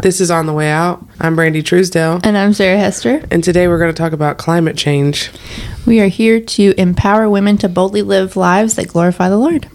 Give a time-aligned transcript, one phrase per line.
[0.00, 1.04] This is On the Way Out.
[1.18, 3.26] I'm Brandy Truesdale, And I'm Sarah Hester.
[3.32, 5.28] and today we're going to talk about climate change.
[5.86, 9.68] We are here to empower women to boldly live lives that glorify the Lord.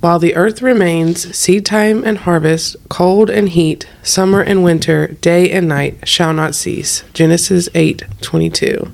[0.00, 5.50] While the earth remains, seed time and harvest, cold and heat, summer and winter, day
[5.50, 7.02] and night shall not cease.
[7.14, 8.90] Genesis 8 22.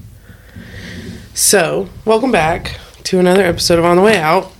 [1.34, 4.52] So, welcome back to another episode of On the Way Out.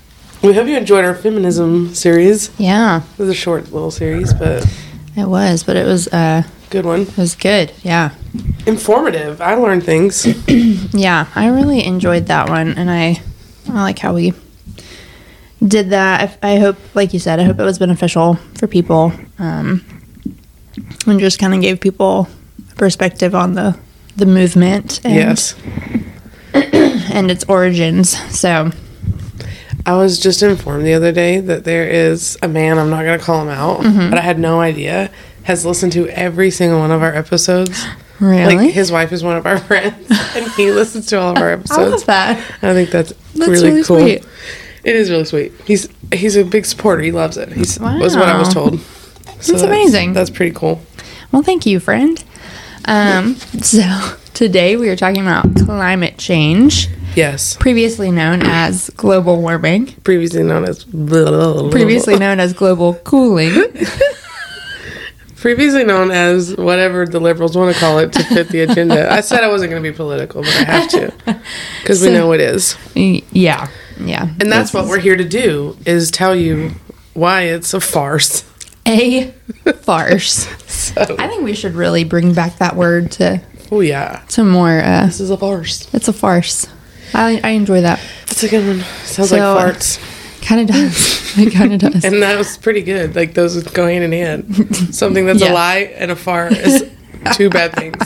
[0.43, 2.51] We hope you enjoyed our feminism series.
[2.59, 4.67] Yeah, It was a short little series, but
[5.17, 7.03] it was, but it was uh good one.
[7.03, 7.73] it was good.
[7.83, 8.11] Yeah.
[8.67, 9.41] Informative.
[9.41, 10.27] I learned things.
[10.95, 13.21] Yeah, I really enjoyed that one and I
[13.69, 14.33] I like how we
[15.67, 16.39] did that.
[16.43, 19.13] I, I hope like you said, I hope it was beneficial for people.
[19.39, 19.85] Um
[21.07, 22.29] and just kind of gave people
[22.71, 23.79] a perspective on the
[24.17, 25.55] the movement and Yes.
[26.55, 28.11] and its origins.
[28.39, 28.71] So,
[29.87, 33.19] I was just informed the other day that there is a man, I'm not going
[33.19, 34.11] to call him out, Mm-hmm.
[34.11, 35.11] but I had no idea,
[35.45, 37.85] has listened to every single one of our episodes.
[38.21, 41.39] really Like, his wife is one of our friends, and he listens to all of
[41.39, 41.91] our I episodes.
[41.91, 42.39] love that.
[42.63, 43.99] I think that's, That's really, really cool.
[44.01, 44.25] sweet.
[44.85, 45.53] It is really sweet.
[45.65, 47.03] He's he's a big supporter.
[47.03, 47.53] He loves it.
[47.53, 48.81] He's was what I was told.
[49.41, 50.13] So That's amazing.
[50.13, 50.83] That's pretty cool.
[51.31, 52.23] Well, thank you, friend.
[52.85, 57.57] Um, so today we are talking about climate change, Yes.
[57.57, 63.53] previously known as global warming, Previously known as previously known as global cooling.
[65.37, 69.13] previously known as whatever the liberals want to call it to fit the agenda.
[69.13, 71.41] I said I wasn't going to be political, but I have to
[71.81, 72.77] because we know it is.
[72.95, 73.69] yeah,
[74.09, 74.29] yeah.
[74.41, 76.73] And that's what we're here to do is tell you
[77.15, 78.45] why it's a farce.
[78.87, 79.33] a
[79.83, 80.47] farce.
[80.93, 84.81] So, I think we should really bring back that word to oh yeah, to more.
[84.83, 85.89] Uh, this is a farce.
[85.95, 86.67] it's a farce.
[87.15, 88.01] I I enjoy that.
[88.27, 88.81] That's a good one.
[89.05, 90.43] Sounds So, like farts.
[90.45, 91.23] Kind of does.
[91.39, 92.05] It kind of does.
[92.05, 93.15] And that was pretty good.
[93.17, 94.77] Like those go hand in hand.
[94.95, 95.53] Something that's Yeah.
[95.53, 96.85] a lie and a fart is
[97.35, 97.97] two bad things.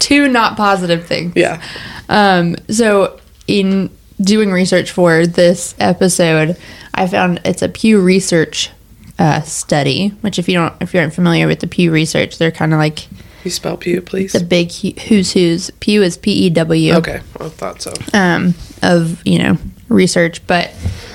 [0.00, 1.32] Two not positive things.
[1.36, 1.62] Yeah.
[2.10, 3.88] Um, so in
[4.22, 6.56] doing research for this episode,
[6.94, 8.70] I found it's a Pew Research
[9.18, 10.08] uh, study.
[10.20, 12.78] Which, if you don't, if you aren't familiar with the Pew Research, they're kind of
[12.78, 13.08] like
[13.44, 14.32] You spell pew, please.
[14.32, 15.70] the big who's who's.
[15.80, 16.94] Pew is P E W.
[16.94, 17.92] Okay, I thought so.
[18.12, 19.58] Um, of you know
[19.92, 20.70] research, but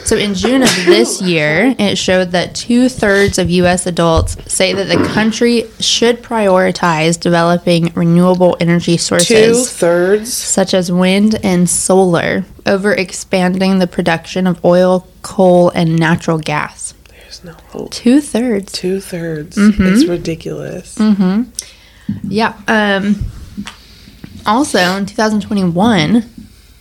[0.06, 3.86] so in June of this year, it showed that two thirds of U.S.
[3.86, 10.34] adults say that the country should prioritize developing renewable energy sources Two thirds.
[10.34, 16.94] such as wind and solar, over expanding the production of oil, coal, and natural gas.
[17.10, 17.92] There's no hope.
[17.92, 18.72] Two thirds.
[18.72, 19.58] Two thirds.
[19.58, 19.88] Mm-hmm.
[19.88, 20.98] It's ridiculous.
[22.24, 22.54] Yeah.
[22.70, 23.26] Um,
[24.46, 26.24] also, in 2021,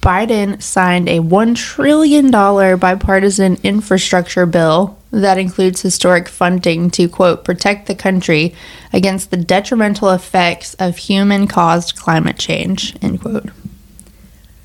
[0.07, 7.89] Biden signed a $1 trillion bipartisan infrastructure bill that includes historic funding to, quote, protect
[7.89, 8.55] the country
[8.93, 13.51] against the detrimental effects of human caused climate change, end quote.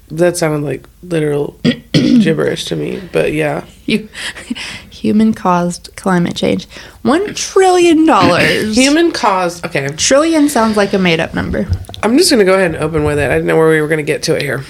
[0.09, 1.59] That sounded like literal
[1.91, 3.66] gibberish to me, but yeah.
[3.88, 4.09] You,
[4.91, 6.66] human caused climate change.
[7.02, 8.78] One trillion dollars.
[8.78, 9.66] Human caused.
[9.66, 11.66] Okay, Trillion sounds like a made up number.
[12.03, 13.31] I'm just gonna go ahead and open with it.
[13.31, 14.63] I didn't know where we were gonna get to it here.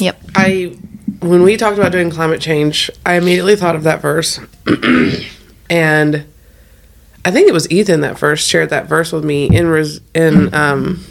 [0.00, 0.20] Yep.
[0.34, 0.76] I,
[1.20, 4.40] when we talked about doing climate change, I immediately thought of that verse,
[5.70, 6.24] and
[7.24, 10.54] I think it was Ethan that first shared that verse with me in res, in
[10.54, 11.04] um,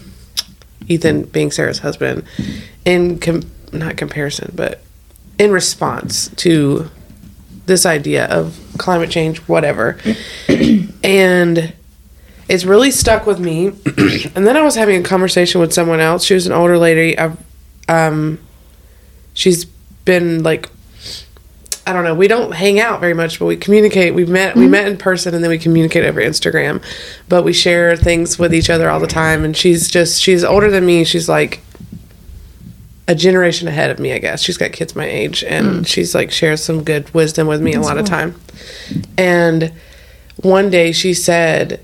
[0.87, 2.23] Ethan being Sarah's husband,
[2.83, 4.81] in com- not comparison, but
[5.37, 6.89] in response to
[7.67, 9.99] this idea of climate change, whatever,
[11.03, 11.73] and
[12.47, 13.67] it's really stuck with me.
[14.35, 16.23] and then I was having a conversation with someone else.
[16.23, 17.15] She was an older lady.
[17.15, 17.37] I've,
[17.87, 18.39] um,
[19.39, 19.63] she's
[20.03, 20.69] been like,
[21.87, 22.13] I don't know.
[22.13, 24.13] We don't hang out very much, but we communicate.
[24.13, 24.55] We've met.
[24.55, 24.71] We mm-hmm.
[24.71, 26.83] met in person, and then we communicate over Instagram.
[27.29, 29.43] But we share things with each other all the time.
[29.43, 31.03] And she's just she's older than me.
[31.03, 31.61] She's like
[33.07, 34.43] a generation ahead of me, I guess.
[34.43, 35.87] She's got kids my age, and mm.
[35.87, 38.35] she's like shares some good wisdom with me a lot of time.
[39.17, 39.73] And
[40.35, 41.83] one day she said,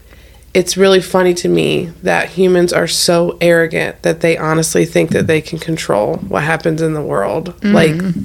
[0.56, 5.28] It's really funny to me that humans are so arrogant that they honestly think that
[5.28, 7.54] they can control what happens in the world.
[7.60, 7.74] Mm.
[7.74, 8.16] Like,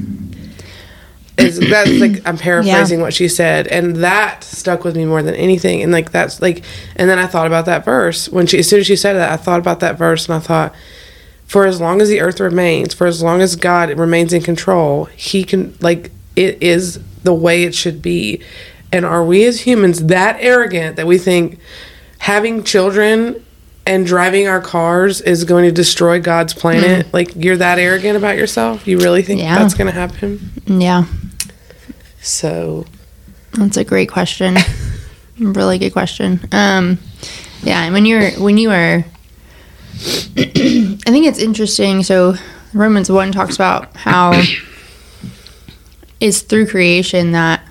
[1.41, 5.35] is that's like I'm paraphrasing what she said, and that stuck with me more than
[5.35, 5.83] anything.
[5.83, 6.63] And like that's like,
[6.97, 9.33] and then I thought about that verse when she as soon as she said that,
[9.33, 10.75] I thought about that verse, and I thought,
[11.47, 15.07] for as long as the earth remains, for as long as God remains in control,
[15.07, 18.41] He can like it is the way it should be.
[18.93, 21.59] And are we as humans that arrogant that we think
[22.21, 23.45] having children
[23.87, 28.37] and driving our cars is going to destroy God's planet, like you're that arrogant about
[28.37, 28.87] yourself?
[28.87, 29.59] You really think Yeah.
[29.59, 30.51] that's going to happen?
[30.67, 31.05] Yeah.
[32.23, 32.87] So,
[33.53, 34.57] That's a great question.
[35.39, 36.41] really good question.
[36.53, 36.99] Um,
[37.63, 39.05] yeah, and when you're when you are,
[40.37, 42.03] I think it's interesting.
[42.03, 42.35] So
[42.73, 44.41] Romans one talks about how
[46.21, 47.63] it's through creation that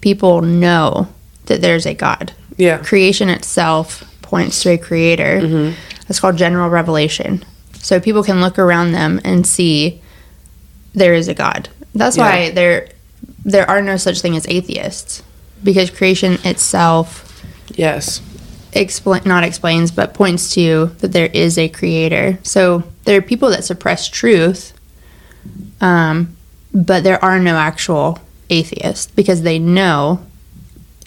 [0.00, 1.08] people know
[1.46, 2.32] that there's a God.
[2.58, 2.78] Yeah.
[2.78, 5.72] Creation itself points to a creator.
[6.06, 7.44] That's called general revelation.
[7.74, 10.00] So people can look around them and see
[10.94, 11.68] there is a God.
[11.94, 12.88] That's why there
[13.44, 15.22] there are no such thing as atheists
[15.64, 17.24] because creation itself
[17.76, 18.20] Yes.
[18.72, 22.38] explain not explains but points to that there is a creator.
[22.42, 24.72] So there are people that suppress truth,
[25.80, 26.36] um,
[26.74, 28.18] but there are no actual
[28.50, 30.20] atheists because they know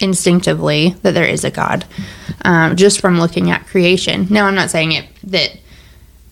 [0.02, 1.84] instinctively that there is a God
[2.44, 4.26] um, just from looking at creation.
[4.30, 5.56] Now, I'm not saying it that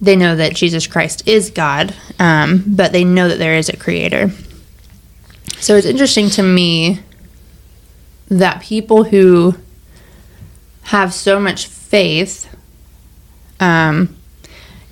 [0.00, 3.76] they know that Jesus Christ is God, um, but they know that there is a
[3.76, 4.30] creator.
[5.60, 7.00] So it's interesting to me
[8.28, 9.54] that people who
[10.84, 12.48] have so much faith
[13.60, 14.16] um,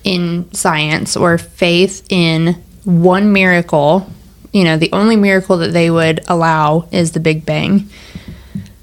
[0.04, 4.10] in science or faith in one miracle,
[4.52, 7.88] you know, the only miracle that they would allow is the Big Bang.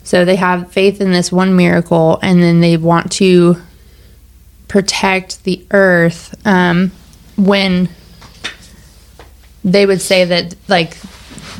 [0.06, 3.58] So they have faith in this one miracle and then they want to
[4.68, 6.92] protect the earth um,
[7.36, 7.90] when
[9.64, 10.96] they would say that, like,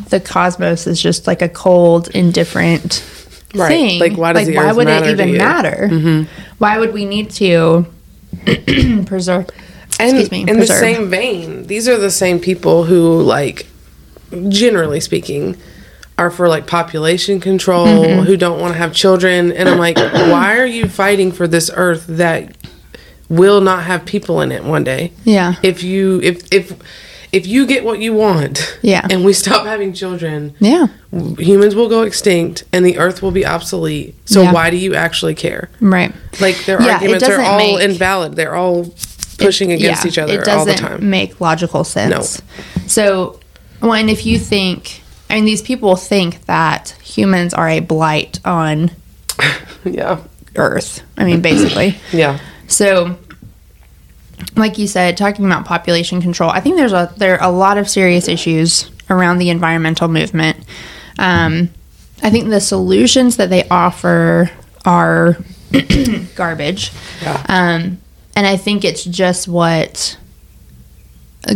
[0.10, 3.04] the cosmos is just like a cold, indifferent
[3.56, 3.68] Right.
[3.70, 4.00] thing.
[4.00, 5.36] Like, why does the why would it even you?
[5.36, 5.38] Mm-hmm.
[5.38, 6.28] matter?
[6.58, 7.86] Why would we need to
[9.06, 9.50] preserve?
[9.98, 10.68] And excuse me, in preserve.
[10.68, 13.66] the same vein, these are the same people who, like,
[14.50, 15.56] generally speaking,
[16.18, 18.24] are for like population control, Mm-hmm.
[18.24, 19.52] who don't want to have children.
[19.52, 22.56] And I'm like, why are you fighting for this earth that
[23.30, 25.12] will not have people in it one day?
[25.24, 25.56] Yeah.
[25.64, 26.74] If you if if
[27.32, 29.06] if you get what you want, Yeah.
[29.10, 30.88] and we stop having children, Yeah.
[31.38, 34.16] humans will go extinct and the earth will be obsolete.
[34.26, 34.54] So Yeah.
[34.54, 35.70] why do you actually care?
[35.82, 36.14] Right.
[36.40, 38.38] Like their Yeah, arguments are all make- invalid.
[38.38, 38.94] They're all
[39.38, 41.10] pushing against Yeah, each other It all doesn't the time.
[41.10, 42.10] make logical sense.
[42.10, 42.24] no.
[42.88, 43.40] So,
[43.82, 48.92] when if you think, I mean, these people think that humans are a blight on
[49.84, 50.22] yeah.
[50.56, 51.02] Earth.
[51.18, 51.98] I mean, basically.
[52.14, 52.40] Yeah.
[52.68, 53.18] So,
[54.56, 57.78] like you said, talking about population control, I think there's a there are a lot
[57.78, 60.58] of serious issues around the environmental movement.
[61.20, 61.70] Um,
[62.24, 64.50] I think the solutions that they offer
[64.86, 65.38] are
[66.36, 67.46] garbage, Yeah.
[67.50, 68.00] um,
[68.36, 70.18] and I think it's just what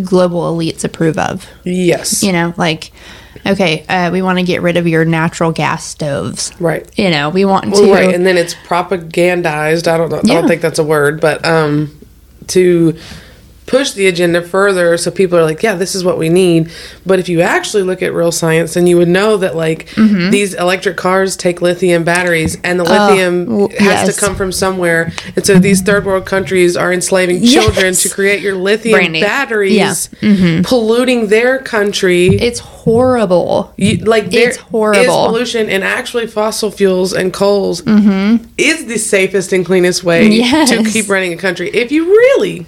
[0.03, 1.47] global elites approve of.
[1.63, 2.21] yes.
[2.21, 2.91] You know, like
[3.45, 6.51] okay, uh, we want to get rid of your natural gas stoves.
[6.59, 6.87] Right.
[6.97, 9.87] You know, we want Well, to right, and then it's propagandized.
[9.87, 10.17] I don't know.
[10.17, 11.97] I don't think that's a word, but um,
[12.47, 12.97] to
[13.69, 16.69] push the agenda further, so people are like, "Yeah, this is what we need."
[17.05, 20.31] But if you actually look at real science, then you would know that like Mm-hmm.
[20.31, 24.15] these electric cars take lithium batteries, and the lithium w- has Oh, yes.
[24.15, 25.11] to come from somewhere.
[25.35, 28.03] And so these third world countries are enslaving children Yes.
[28.03, 29.93] to create your lithium batteries, Yeah.
[30.21, 30.61] Mm-hmm.
[30.63, 32.27] polluting their country.
[32.49, 33.71] it's horrible.
[33.77, 35.01] You, like there It's horrible.
[35.01, 38.45] is pollution, and actually fossil fuels and coals Mm-hmm.
[38.57, 41.69] is the safest and cleanest way to keep running a country.
[41.69, 42.65] If you really,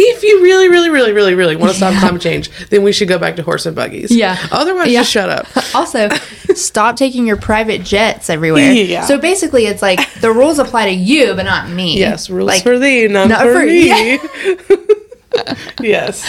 [0.00, 3.08] if you really, really, really, really, really want to stop climate change, then we should
[3.08, 4.10] go back to horse and buggies.
[4.14, 4.38] Yeah.
[4.52, 5.00] Otherwise, Yeah.
[5.00, 5.46] just shut up.
[5.74, 6.08] Also,
[6.54, 8.72] stop taking your private jets everywhere.
[8.72, 9.04] Yeah.
[9.04, 11.98] So basically, it's like the rules apply to you, but not me.
[11.98, 13.86] Yes, rules Like, for thee, none not for, for- me.
[13.88, 14.16] yeah.
[15.80, 16.24] yes.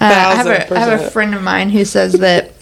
[0.00, 2.52] uh, I have a have a friend of mine who says that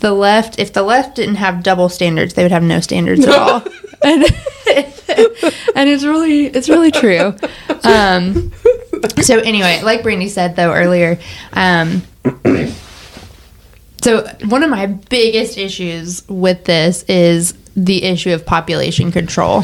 [0.00, 3.38] the left, if the left didn't have double standards, they would have no standards at
[3.38, 3.62] all.
[4.02, 7.34] and, and it's really it's really true.
[7.84, 8.50] Um,
[9.22, 11.18] so anyway, like Brandy said though earlier,
[11.52, 12.02] um,
[14.02, 19.62] so one of my biggest issues with this is the issue of population control.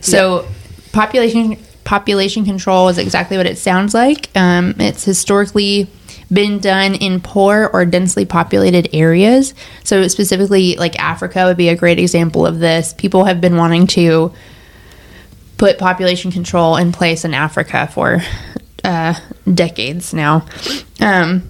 [0.00, 0.46] So
[0.92, 4.28] population population control is exactly what it sounds like.
[4.36, 5.88] Um, it's historically
[6.32, 9.54] been done in poor or densely populated areas.
[9.84, 12.92] So specifically, like Africa would be a great example of this.
[12.92, 14.32] People have been wanting to
[15.56, 18.20] put population control in place in Africa for
[18.86, 19.14] uh,
[19.52, 20.46] decades now.
[21.00, 21.42] Um,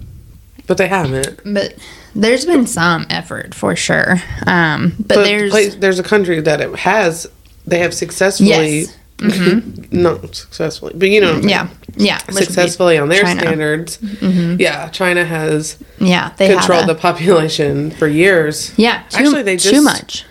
[0.67, 1.39] But they haven't.
[1.45, 1.75] but
[2.15, 4.15] there's been some effort for sure.
[4.45, 7.27] Um, but, But there's place, there's a country that it has.
[7.65, 8.79] They have successfully.
[8.81, 8.93] Yes.
[9.17, 9.99] Mm-hmm.
[10.03, 13.41] not successfully, but you know, yeah, yeah, which would be successfully on their China.
[13.41, 13.87] Mm-hmm.
[13.87, 14.59] standards.
[14.61, 18.73] Yeah, China has Yeah, they controlled had the population for years.
[18.77, 19.01] yeah.
[19.09, 20.23] Too, Actually, they too much.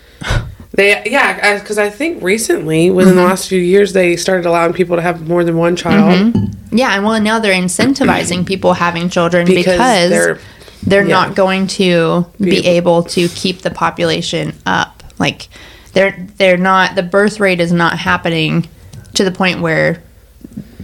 [0.73, 3.21] They yeah, because I think recently, within Mm-hmm.
[3.21, 6.35] the last few years, they started allowing people to have more than one child
[6.71, 10.39] Yeah, and well, now they're incentivizing people having children because, because they're, they're
[10.83, 15.03] they're not going to be, Be able to keep the population up.
[15.19, 15.47] Like
[15.93, 18.67] they're they're not the birth rate is not happening
[19.15, 20.03] to the point where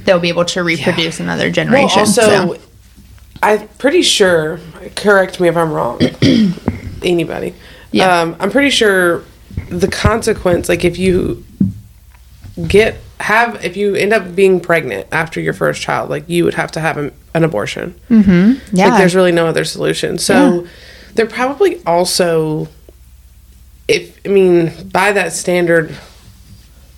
[0.05, 1.53] they'll be able to reproduce another well.
[1.53, 1.99] generation.
[1.99, 2.57] Also, so,
[3.43, 4.59] I'm pretty sure.
[4.95, 5.99] Correct me if I'm wrong.
[7.03, 7.53] Anybody?
[7.91, 8.21] Yeah.
[8.21, 9.23] Um, I'm pretty sure
[9.79, 11.43] the consequence, like if you
[12.67, 16.53] get have if you end up being pregnant after your first child, like you would
[16.53, 17.99] have to have an, an abortion.
[18.09, 18.75] Mm-hmm.
[18.75, 20.17] yeah, Like there's really no other solution.
[20.17, 20.67] So
[21.15, 22.67] they're probably also
[23.87, 25.97] if I mean by that standard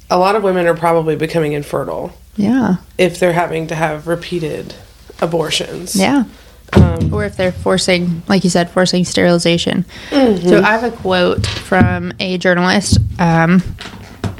[0.10, 4.76] a lot of women are probably becoming infertile yeah, if they're having to have repeated
[5.22, 5.96] abortions.
[5.96, 6.26] yeah.
[6.74, 9.86] Um, or if they're forcing, like you said, forcing sterilization.
[10.10, 10.48] Mm-hmm.
[10.48, 13.62] So I have a quote from a journalist um,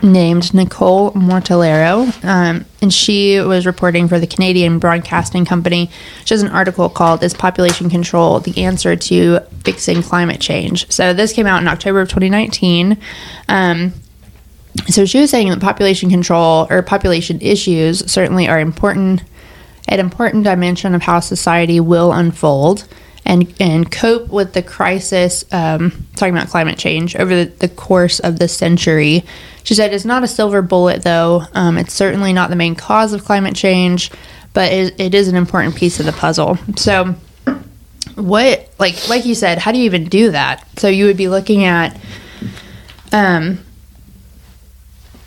[0.04, 5.90] named Nicole Mortillaro, um, and she was reporting for the Canadian Broadcasting Company.
[6.26, 11.14] She has an article called "Is Population Control the Answer to Fixing Climate Change?" So
[11.14, 12.98] this came out in October of 2019.
[13.48, 13.94] Um,
[14.88, 19.24] so she was saying that population control or population issues certainly are important,
[19.88, 22.88] an important dimension of how society will unfold
[23.26, 25.46] and and cope with the crisis.
[25.52, 29.24] Um, talking about climate change over the, the course of the century,
[29.64, 31.44] she said it's not a silver bullet though.
[31.54, 34.12] Um, it's certainly not the main cause of climate change,
[34.54, 36.58] but it, it is an important piece of the puzzle.
[36.76, 37.16] So
[38.16, 41.28] what like like you said how do you even do that so you would be
[41.28, 42.00] looking at
[43.12, 43.60] um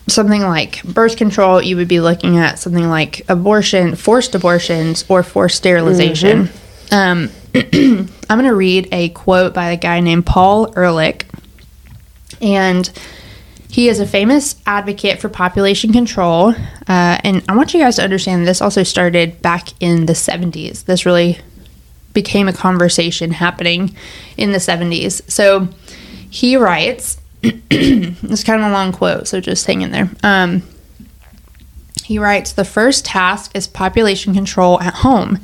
[0.09, 5.23] something like birth control you would be looking at something like abortion forced abortions or
[5.23, 6.51] forced sterilization.
[6.91, 11.27] Um i'm going to read a quote by a guy named paul ehrlich
[12.43, 12.91] and
[13.71, 18.03] he is a famous advocate for population control uh, and i want you guys to
[18.05, 21.39] understand this also started back in the 70s this really
[22.19, 23.95] became a conversation happening
[24.37, 25.23] in the 70s.
[25.31, 25.69] So
[26.29, 30.11] he writes, it's kind of a long quote, so just hang in there.
[30.23, 30.63] Um,
[32.05, 35.39] he writes, The first task is population control at home.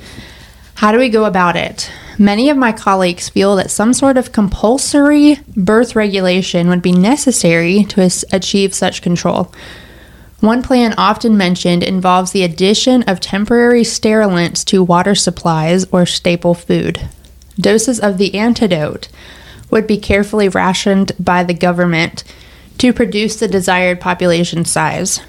[0.76, 1.90] How do we go about it?
[2.18, 7.84] Many of my colleagues feel that some sort of compulsory birth regulation would be necessary
[7.84, 9.52] to achieve such control.
[10.40, 16.54] One plan often mentioned involves the addition of temporary sterilants to water supplies or staple
[16.54, 17.08] food.
[17.58, 19.08] Doses of the antidote
[19.74, 22.24] would be carefully rationed by the government
[22.78, 25.20] to produce the desired population size.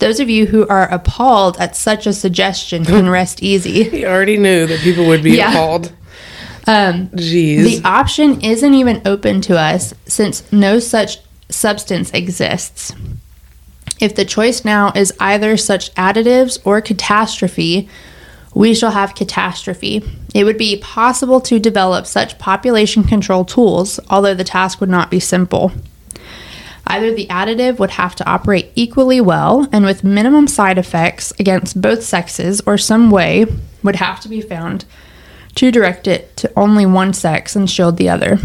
[0.00, 3.84] Those of you who are appalled at such a suggestion can rest easy.
[3.84, 5.50] he already knew that people would be Yeah.
[5.52, 5.92] appalled.
[6.66, 7.64] Um, Jeez.
[7.64, 11.18] the option isn't even open to us since no such
[11.48, 12.92] substance exists.
[14.00, 17.88] If the choice now is either such additives or catastrophe,
[18.58, 20.02] we shall have catastrophe.
[20.34, 25.12] It would be possible to develop such population control tools, although the task would not
[25.12, 25.70] be simple.
[26.84, 31.80] Either the additive would have to operate equally well and with minimum side effects against
[31.80, 33.46] both sexes, or some way
[33.84, 34.84] would have to be found
[35.54, 38.40] to direct it to only one sex and shield the other.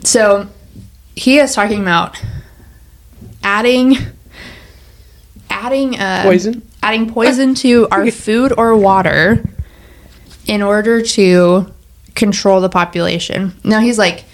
[0.00, 0.46] So
[1.16, 2.22] he is talking about
[3.42, 3.96] adding
[5.48, 6.68] adding uh, Poison?
[6.82, 9.44] Adding poison to our food or water
[10.46, 11.72] in order to
[12.14, 13.54] control the population.
[13.64, 14.24] Now he's like,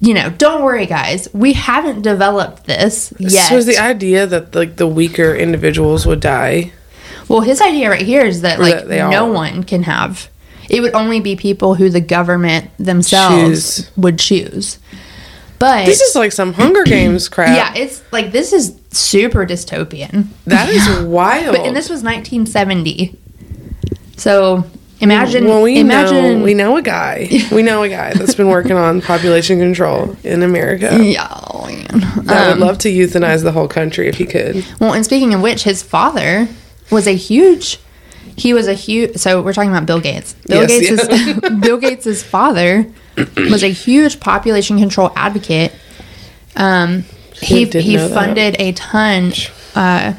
[0.00, 1.28] you know, don't worry, guys.
[1.32, 3.48] We haven't developed this yet.
[3.48, 6.72] So is the idea that like the weaker individuals would die?
[7.28, 10.28] well, his idea right here is that like that no one can have.
[10.68, 13.90] It would only be people who the government themselves Choose.
[13.96, 14.78] would choose.
[15.58, 17.56] But This is like some Hunger Games crap.
[17.56, 20.26] yeah, it's like this is super dystopian.
[20.46, 21.56] That is wild.
[21.56, 23.16] But and this was 1970.
[24.16, 24.64] So
[25.00, 27.28] imagine well, we imagine know we know a guy.
[27.52, 30.98] We know a guy that's been working on population control in America.
[31.02, 34.64] Yeah, oh, Um, would love to euthanize the whole country if he could.
[34.80, 36.48] Well, and speaking of which, his father
[36.90, 37.78] was a huge.
[38.36, 39.16] He was a huge.
[39.16, 40.34] So we're talking about Bill Gates.
[40.46, 42.90] Bill Yes, Gates' Bill Gates' father
[43.36, 45.72] was a huge population control advocate.
[46.56, 47.04] Um,
[47.40, 48.14] he he know that.
[48.14, 49.32] funded a ton
[49.74, 50.14] uh,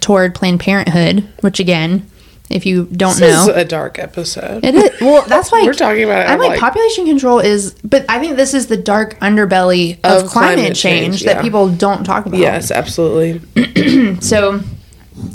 [0.00, 2.08] toward Planned Parenthood, which again,
[2.50, 4.64] if you don't This know, is a dark episode.
[4.64, 5.00] it is.
[5.00, 8.18] Well, that's why We're talking about it I'm like, like- population control is, but I
[8.18, 11.42] think this is the dark underbelly of, Of climate, climate change, change, that yeah.
[11.42, 12.38] people don't talk about.
[12.40, 13.40] yes, absolutely.
[14.20, 14.60] So,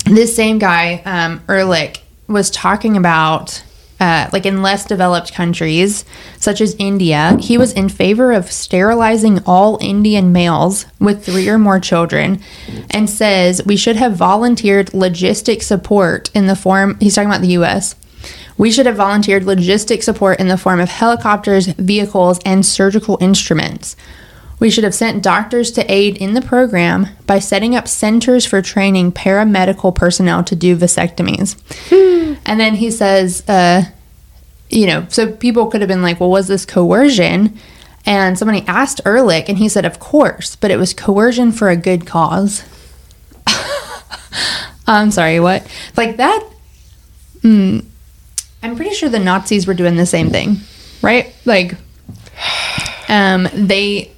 [0.06, 3.64] this same guy, um, Ehrlich, was talking about
[4.00, 6.04] uh, like in less developed countries,
[6.38, 11.58] such as India, he was in favor of sterilizing all Indian males with three or
[11.58, 12.42] more children
[12.90, 17.56] and says we should have volunteered logistic support in the form, he's talking about the
[17.60, 17.96] US.
[18.58, 23.96] We should have volunteered logistic support in the form of helicopters, vehicles, and surgical instruments.
[24.60, 28.62] We should have sent doctors to aid in the program by setting up centers for
[28.62, 31.58] training paramedical personnel to do vasectomies.
[32.46, 33.84] and then he says, uh,
[34.70, 37.58] you know, so people could have been like, well, was this coercion?
[38.06, 41.76] And somebody asked Ehrlich, and he said, of course, but it was coercion for a
[41.76, 42.64] good cause.
[44.88, 45.66] I'm sorry, what?
[45.96, 46.46] Like that?
[47.42, 47.86] Mm,
[48.62, 50.58] I'm pretty sure the Nazis were doing the same thing,
[51.02, 51.34] right?
[51.46, 51.76] Like,
[53.10, 54.12] um, they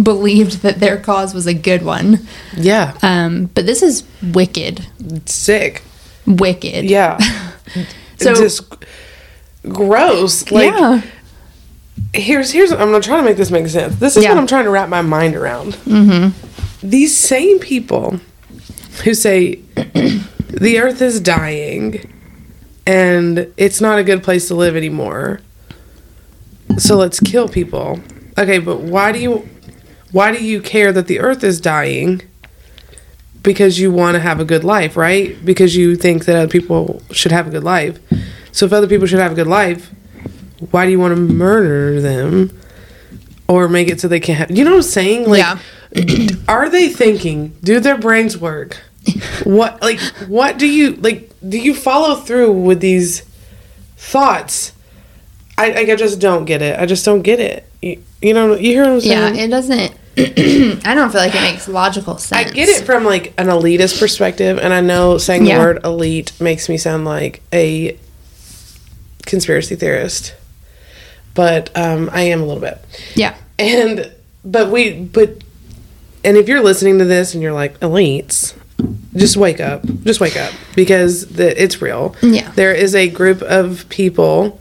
[0.00, 2.26] believed that their cause was a good one.
[2.56, 2.96] Yeah.
[3.02, 4.86] Um, but this is wicked.
[5.28, 5.82] Sick.
[6.26, 6.84] Wicked.
[6.84, 7.18] Yeah.
[8.18, 8.64] So- just
[9.68, 10.50] gross.
[10.50, 11.02] Like yeah.
[12.14, 13.96] here's here's I'm gonna try to make this make sense.
[13.96, 14.30] This is Yeah.
[14.30, 15.74] what I'm trying to wrap my mind around.
[15.84, 16.88] Mm-hmm.
[16.88, 18.20] These same people
[19.04, 22.10] who say the earth is dying
[22.86, 25.40] and it's not a good place to live anymore.
[26.78, 28.00] So let's kill people.
[28.38, 29.46] Okay, but why do you
[30.12, 32.22] why do you care that the earth is dying?
[33.42, 35.36] Because you want to have a good life, right?
[35.44, 37.98] Because you think that other people should have a good life.
[38.52, 39.90] So if other people should have a good life,
[40.70, 42.58] why do you want to murder them
[43.48, 45.58] or make it so they can't have you know what i'm saying like Yeah.
[46.48, 48.82] are they thinking do their brains work
[49.44, 53.20] what like what do you like do you follow through with these
[53.96, 54.72] thoughts
[55.58, 58.72] i i just don't get it i just don't get it you, you know you
[58.72, 59.34] hear what i'm saying?
[59.36, 59.92] Yeah, it doesn't.
[60.86, 62.48] I don't feel like it makes logical sense.
[62.48, 65.58] I get it from like an elitist perspective, and I know saying Yeah.
[65.58, 67.98] the word elite makes me sound like a
[69.26, 70.34] conspiracy theorist,
[71.34, 72.82] but um, I am a little bit.
[73.14, 73.36] Yeah.
[73.58, 74.10] And
[74.44, 75.42] but we but
[76.24, 78.54] and if you're listening to this and you're like elites,
[79.14, 82.14] just wake up, just wake up because the, it's real.
[82.22, 82.50] Yeah.
[82.52, 84.60] there is a group of people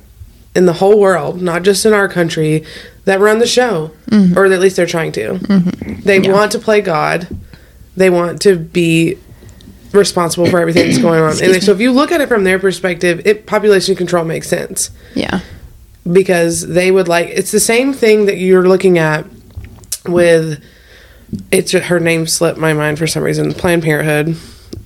[0.56, 2.64] in the whole world, not just in our country,
[3.04, 4.38] that run the show, mm-hmm.
[4.38, 5.34] or at least they're trying to.
[5.34, 6.02] Mm-hmm.
[6.02, 7.28] They want to play God.
[7.98, 9.18] They want to be
[9.92, 11.32] responsible for everything that's going on.
[11.42, 14.92] and so if you look at it from their perspective, it population control makes sense
[15.14, 15.40] Yeah.
[16.12, 19.26] because they would like it's the same thing that you're looking at
[20.06, 20.62] with
[21.50, 24.36] it's her name slipped my mind for some reason Planned Parenthood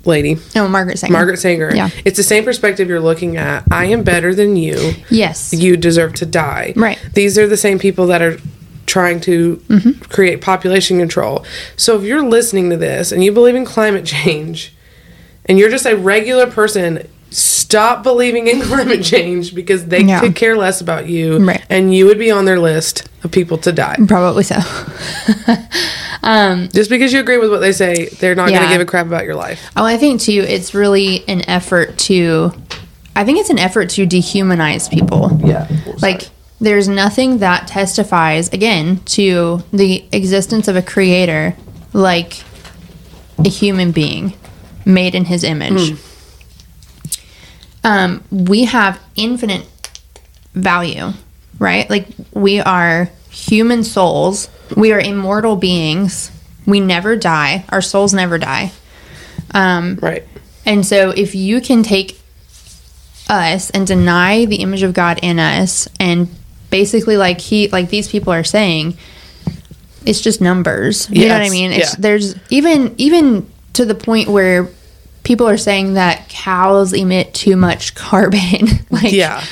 [0.06, 1.12] lady Oh, Margaret Sanger.
[1.14, 1.90] Margaret Sanger Yeah.
[2.06, 5.54] it's the same perspective you're looking at I am better than you Yes.
[5.54, 6.98] you deserve to die Right.
[7.14, 8.38] these are the same people that are
[8.86, 9.92] trying to Mm-hmm.
[10.10, 14.74] create population control so if you're listening to this and you believe in climate change
[15.46, 20.22] and you're just a regular person stop believing in climate change because they Yeah.
[20.22, 21.62] could care less about you Right.
[21.70, 24.56] and you would be on their list of people to die Probably so.
[26.22, 29.06] just because you agree with what they say they're not going to give a crap
[29.08, 32.52] about your life Oh, I think too, it's really an effort to,
[33.16, 35.40] I think it's an effort to dehumanize people.
[35.44, 35.68] yeah
[36.02, 36.30] Like,
[36.62, 41.56] there's nothing that testifies, again, to the existence of a creator
[41.94, 42.44] like
[43.38, 44.34] a human being
[44.86, 45.94] made in his image.
[47.84, 49.66] Um, we have infinite
[50.54, 51.14] value,
[51.60, 51.90] right?
[51.90, 56.32] Like, we are human souls, we are immortal beings,
[56.66, 58.72] we never die, our souls never die.
[59.54, 60.26] Um, right
[60.70, 62.20] and so if you can take
[63.28, 66.28] us and deny the image of God in us and
[66.70, 68.96] basically like he like these people are saying
[70.06, 71.10] it's just numbers.
[71.10, 71.72] You know what I mean?
[71.72, 71.96] It's yeah.
[72.00, 74.70] there's even even to the point where
[75.24, 78.68] people are saying that cows emit too much carbon.
[78.92, 79.44] like yeah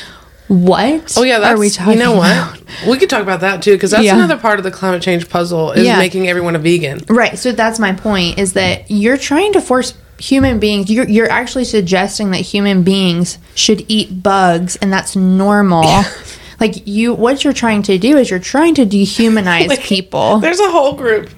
[0.47, 1.13] what?
[1.17, 2.51] Oh yeah, that's are we talking you know about?
[2.59, 2.87] what?
[2.89, 4.15] We could talk about that too because that's Yeah.
[4.15, 5.97] another part of the climate change puzzle is Yeah.
[5.97, 7.01] making everyone a vegan.
[7.09, 7.37] Right.
[7.37, 11.63] So that's my point is that you're trying to force human beings you're you're actually
[11.63, 16.03] suggesting that human beings should eat bugs and that's normal.
[16.59, 20.39] like you what you're trying to do is you're trying to dehumanize Like, people.
[20.39, 21.29] There's a whole group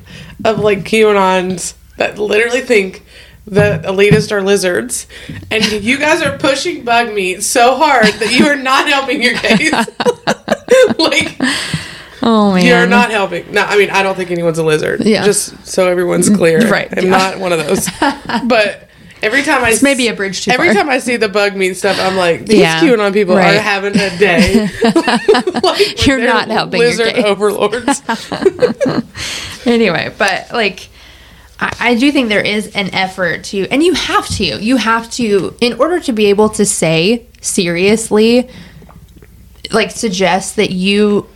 [0.46, 3.04] of like QAnons that literally think
[3.50, 5.08] that elitist are lizards,
[5.52, 9.36] and you guys are pushing bug meat so hard that you are not helping your
[9.36, 9.72] case.
[10.98, 11.38] like
[12.22, 12.66] Oh man.
[12.66, 13.52] you're not helping.
[13.52, 15.02] No, I mean I don't think anyone's a lizard.
[15.06, 15.24] Yeah.
[15.26, 16.70] Just so everyone's mm, clear.
[16.70, 17.10] Right, I'm yeah.
[17.10, 17.90] not one of those.
[18.48, 18.86] But.
[19.22, 20.76] Every time I maybe a bridge too every far.
[20.76, 23.58] time I see the bug meat stuff, I'm like, these Yeah, QAnon people right.
[23.58, 24.70] are having a day.
[25.62, 28.02] Like, You're not helping your lizard overlords.
[29.66, 30.88] anyway, but like
[31.60, 34.44] I, I do think there is an effort to and you have to.
[34.44, 38.50] You have to in order to be able to say seriously
[39.72, 41.28] like suggest that you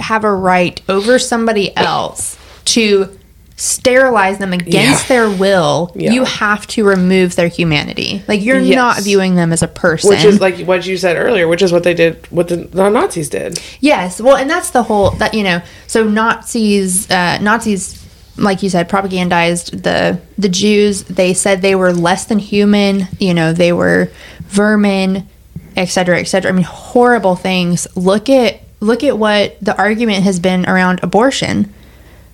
[0.00, 3.18] have a right over somebody else to
[3.56, 5.08] sterilize them against Yeah.
[5.08, 6.12] their will, Yeah.
[6.12, 8.22] you have to remove their humanity.
[8.26, 8.74] Like you're Yes.
[8.74, 10.10] not viewing them as a person.
[10.10, 12.88] Which is like what you said earlier, which is what they did, what the, the
[12.88, 13.60] Nazis did.
[13.80, 15.60] Yes, well, and that's the whole that you know.
[15.86, 18.01] So Nazis, uh, Nazis,
[18.36, 21.04] like you said, propagandized the the Jews.
[21.04, 23.08] They said they were less than human.
[23.18, 24.10] You know, they were
[24.42, 25.28] vermin,
[25.76, 26.26] etc., cetera, etc.
[26.26, 26.52] Cetera.
[26.52, 27.86] I mean, horrible things.
[27.96, 31.72] Look at look at what the argument has been around abortion.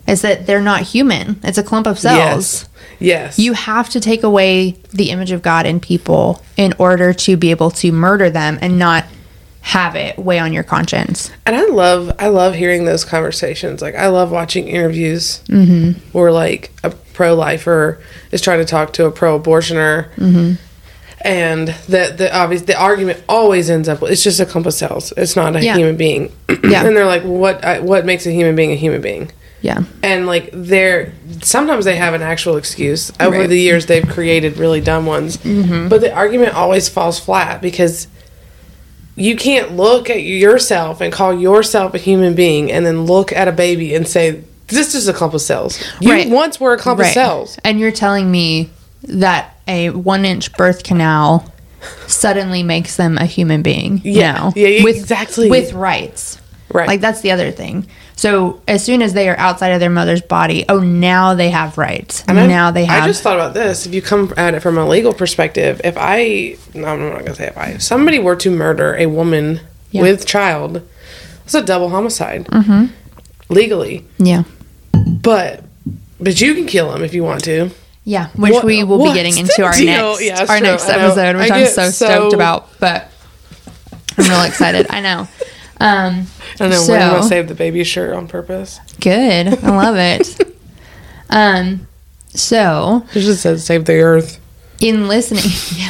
[0.06, 1.38] Is that they're not human?
[1.42, 2.16] It's a clump of cells.
[2.16, 2.68] Yes.
[3.00, 3.38] Yes.
[3.38, 7.50] You have to take away the image of God in people in order to be
[7.50, 9.04] able to murder them and not
[9.60, 11.30] have it weigh on your conscience.
[11.44, 13.82] And I love I love hearing those conversations.
[13.82, 16.00] Like I love watching interviews Mm-hmm.
[16.16, 18.00] where like a pro lifer
[18.32, 20.54] is trying to talk to a pro abortioner, Mm-hmm.
[21.22, 24.74] and the the obvious the argument always ends up with it's just a clump of
[24.74, 25.12] cells.
[25.16, 25.76] It's not a Yeah.
[25.76, 26.32] human being.
[26.64, 26.84] Yeah.
[26.86, 29.32] and they're like, what I, what makes a human being a human being?
[29.60, 29.82] Yeah.
[30.04, 33.10] And like they're sometimes they have an actual excuse.
[33.20, 33.40] Over Right.
[33.40, 33.50] Mm-hmm.
[33.50, 38.06] the years, they've created really dumb ones, but the argument always falls flat because
[39.18, 43.48] you can't look at yourself and call yourself a human being and then look at
[43.48, 45.82] a baby and say this is a clump of cells.
[46.00, 46.28] You Right.
[46.28, 47.58] once were a clump of cells.
[47.64, 48.70] And you're telling me
[49.02, 51.52] that a one inch birth canal
[52.06, 54.00] suddenly makes them a human being.
[54.04, 54.32] Yeah.
[54.32, 54.52] now.
[54.56, 55.50] Yeah, with, exactly.
[55.50, 56.38] With rights.
[56.72, 56.86] Right.
[56.88, 57.86] Like that's the other thing.
[58.14, 61.78] So as soon as they are outside of their mother's body, oh now they have
[61.78, 62.24] rights.
[62.28, 63.86] And I- now they have I just thought about this.
[63.86, 67.34] If you come at it from a legal perspective, if I, no, I'm not gonna
[67.34, 70.02] say if I, if somebody were to murder a woman Yeah.
[70.02, 70.86] with child,
[71.44, 72.86] it's a double homicide, mm-hmm.
[73.48, 74.04] legally.
[74.18, 74.42] Yeah.
[74.92, 75.64] But,
[76.20, 77.70] but you can kill him if you want to.
[78.04, 79.86] Yeah, which What- we will be getting into our deal?
[80.18, 80.66] next Yeah, our true.
[80.66, 82.68] next episode, which I I'm so, so- stoked about.
[82.78, 83.10] But
[84.18, 84.86] I'm real excited.
[84.90, 85.28] I know.
[85.80, 86.76] Um, I don't know.
[86.76, 88.80] So- we're gonna save the baby shirt on purpose.
[89.00, 89.62] good.
[89.64, 90.56] I love it.
[91.30, 91.86] um,
[92.34, 94.40] so It just says save the earth
[94.80, 95.42] in listening,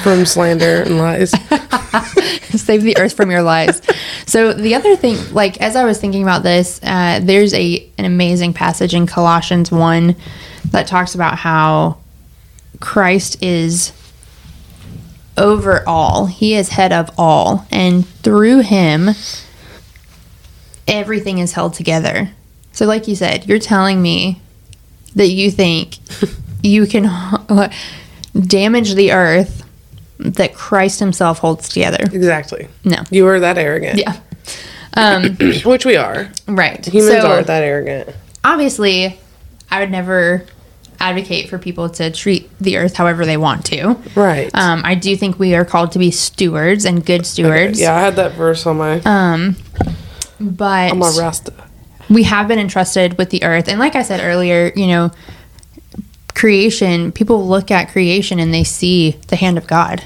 [0.02, 1.30] from slander and lies.
[2.60, 3.82] save the earth from your lies.
[4.26, 8.04] So the other thing, like as I was thinking about this, uh, there's a an
[8.06, 10.16] amazing passage in Colossians one
[10.70, 11.98] that talks about how
[12.80, 13.92] Christ is
[15.36, 16.26] over all.
[16.26, 19.10] He is head of all, and through him,
[20.88, 22.30] everything is held together.
[22.72, 24.40] So, like you said, you're telling me
[25.14, 25.98] that you think
[26.62, 27.04] you can
[28.40, 29.64] damage the earth
[30.18, 32.02] that Christ Himself holds together.
[32.12, 32.68] exactly.
[32.84, 33.02] No.
[33.10, 33.98] You are that arrogant.
[33.98, 34.18] Yeah.
[34.94, 36.28] Um, Which we are.
[36.48, 36.84] right.
[36.84, 38.16] Humans So, are that arrogant.
[38.42, 39.20] obviously,
[39.70, 40.44] I would never
[40.98, 43.96] advocate for people to treat the earth however they want to.
[44.16, 44.50] Right.
[44.54, 47.78] Um, I do think we are called to be stewards and good stewards.
[47.80, 49.54] yeah, I had that verse on my Um,
[50.40, 51.52] but on my Rasta.
[52.08, 53.68] we have been entrusted with the earth.
[53.68, 55.10] And like I said earlier, you know,
[56.34, 60.04] creation, people look at creation and they see the hand of God.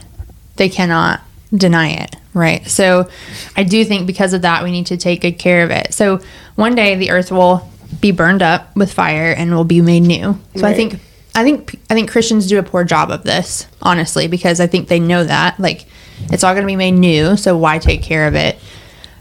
[0.56, 1.20] They cannot
[1.54, 2.66] deny it, right?
[2.66, 3.08] So
[3.56, 5.92] I do think because of that, we need to take good care of it.
[5.92, 6.20] So
[6.54, 7.68] one day the earth will
[8.00, 10.38] be burned up with fire and will be made new.
[10.56, 11.00] So I think.
[11.34, 14.88] I think I think Christians do a poor job of this, honestly, because I think
[14.88, 15.86] they know that like
[16.24, 17.38] it's all going to be made new.
[17.38, 18.58] So why take care of it?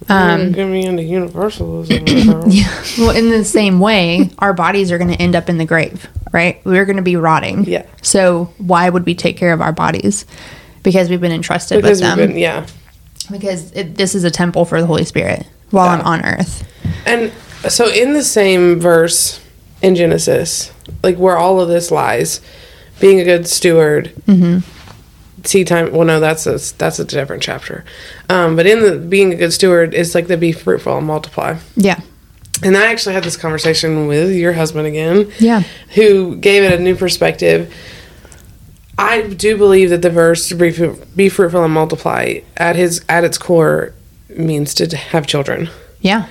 [0.10, 2.06] Um, Get me into universalism.
[2.26, 2.44] girl.
[2.98, 6.10] Well, in the same way, our bodies are going to end up in the grave,
[6.32, 6.64] right?
[6.66, 7.66] We're going to be rotting.
[7.66, 7.86] Yeah.
[8.02, 10.26] So why would we take care of our bodies?
[10.84, 12.18] Because we've been entrusted because with them.
[12.18, 12.66] been yeah.
[13.30, 16.68] because it, this is a temple for the Holy Spirit while I'm on earth.
[17.06, 17.32] And
[17.70, 19.40] so in the same verse
[19.82, 22.42] in Genesis, like where all of this lies,
[23.00, 24.14] being a good steward.
[24.28, 24.81] Mm-hmm.
[25.44, 25.92] Seed time.
[25.92, 27.84] Well, no, that's a that's a different chapter.
[28.30, 31.58] Um, but in the being a good steward it's like to be fruitful and multiply.
[31.76, 32.00] Yeah.
[32.64, 35.32] And I actually had this conversation with your husband again.
[35.40, 35.64] Yeah.
[35.96, 37.74] Who gave it a new perspective.
[38.98, 40.72] I do believe that the verse be,
[41.16, 43.94] be fruitful and multiply at his at its core
[44.30, 45.70] means to have children.
[46.02, 46.28] Yeah.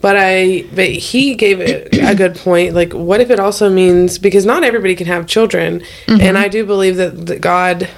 [0.00, 2.74] But I but he gave it a good point.
[2.74, 6.64] Like what if it also means because not everybody can have children and I do
[6.64, 7.88] believe that, that God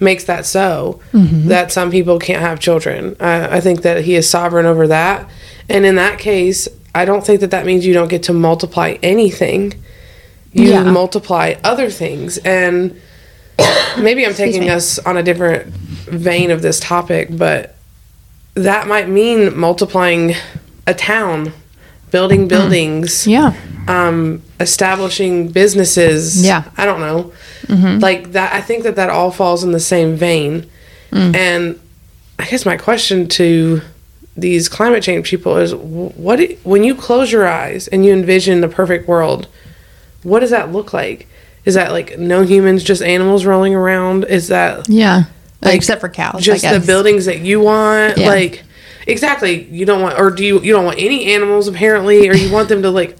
[0.00, 3.16] makes that so that some people can't have children.
[3.20, 5.28] I, I think that he is sovereign over that.
[5.68, 8.96] And in that case, I don't think that that means you don't get to multiply
[9.02, 9.74] anything.
[10.52, 10.84] You Yeah.
[10.84, 12.98] multiply other things and
[13.98, 17.74] maybe I'm taking us on a different vein of this topic, but
[18.54, 20.34] that might mean multiplying
[20.86, 21.52] a town,
[22.10, 23.52] building buildings, Yeah.
[23.88, 26.44] um, establishing businesses.
[26.44, 26.64] Yeah.
[26.76, 27.32] I don't know.
[27.68, 28.00] Mm-hmm.
[28.00, 30.68] Like that, I think that that all falls in the same vein.
[31.10, 31.34] Mm.
[31.36, 31.80] And
[32.38, 33.80] I guess my question to
[34.36, 38.68] these climate change people is what when you close your eyes and you envision the
[38.68, 39.48] perfect world,
[40.22, 41.26] what does that look like?
[41.64, 44.24] Is that like no humans, just animals rolling around?
[44.24, 45.24] Is that Yeah.
[45.60, 46.42] Like, Except for cows.
[46.42, 48.16] just the buildings that you want?
[48.16, 48.28] Yeah.
[48.28, 48.64] Like
[49.06, 52.52] exactly, you don't want or do you you don't want any animals apparently or you
[52.52, 53.16] want them to like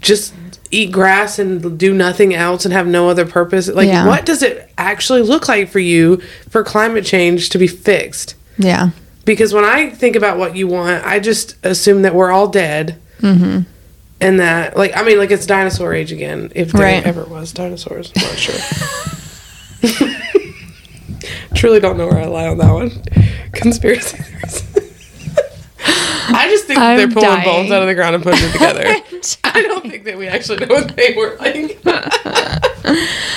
[0.00, 0.32] just
[0.70, 3.68] eat grass and do nothing else and have no other purpose?
[3.68, 4.06] Like Yeah.
[4.06, 8.34] what does it actually look like for you for climate change to be fixed?
[8.58, 8.90] Yeah.
[9.24, 12.98] Because when I think about what you want, I just assume that we're all dead.
[13.20, 13.60] Mm-hmm.
[14.22, 17.06] And that, like, I mean, like it's dinosaur age again, if there Right.
[17.06, 18.12] ever was dinosaurs.
[18.16, 18.56] I'm not sure.
[21.54, 22.90] Truly don't know where I lie on that one.
[23.52, 24.69] Conspiracy theories.
[26.32, 27.44] I just think that they're pulling dying.
[27.44, 28.84] bones out of the ground and putting it together.
[29.44, 31.78] I don't think that we actually know what they were like.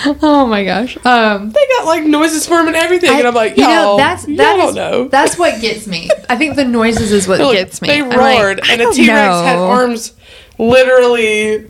[0.06, 0.97] Oh my gosh.
[1.06, 4.25] Um they got like noises for them and everything, and I'm like, you know, that's
[4.25, 5.08] that know.
[5.10, 6.10] that's what gets me.
[6.29, 7.89] I think the noises is what like- gets me.
[7.89, 10.13] They I'm like, roared, I and a T Rex had arms
[10.58, 11.67] literally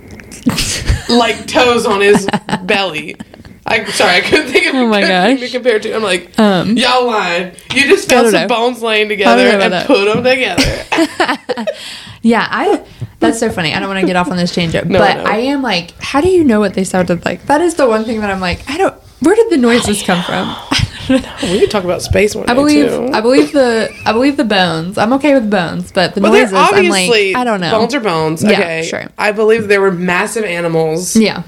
[1.10, 2.28] like toes on his
[2.64, 3.16] belly.
[3.82, 5.40] I sorry, I couldn't think of Oh my gosh.
[5.40, 5.96] to compare to.
[5.96, 7.54] I'm like, Um, y'all lying.
[7.74, 8.48] You just found some know.
[8.48, 9.88] bones laying together and that.
[9.88, 11.66] put them together.
[12.26, 12.86] Yeah, I.
[13.20, 13.74] That's so funny.
[13.74, 15.24] I don't want to get off on this tangent, No, but no.
[15.26, 17.46] I am like, how do you know what they sounded like?
[17.48, 18.96] That is the one thing that I'm like, I don't.
[19.20, 20.56] Where did the noises come from?
[21.10, 22.88] we could talk about space one I believe.
[22.88, 23.10] too.
[23.12, 23.90] I believe the.
[24.06, 24.98] I believe the bones.
[24.98, 26.54] I'm okay with bones, but the well, noises.
[26.54, 27.72] I'm like, I don't know.
[27.72, 28.42] bones are bones.
[28.42, 29.08] Yeah, Okay, sure.
[29.18, 31.18] I believe there were massive animals.
[31.18, 31.44] yeah.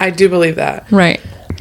[0.00, 0.90] I do believe that.
[0.92, 1.15] Right.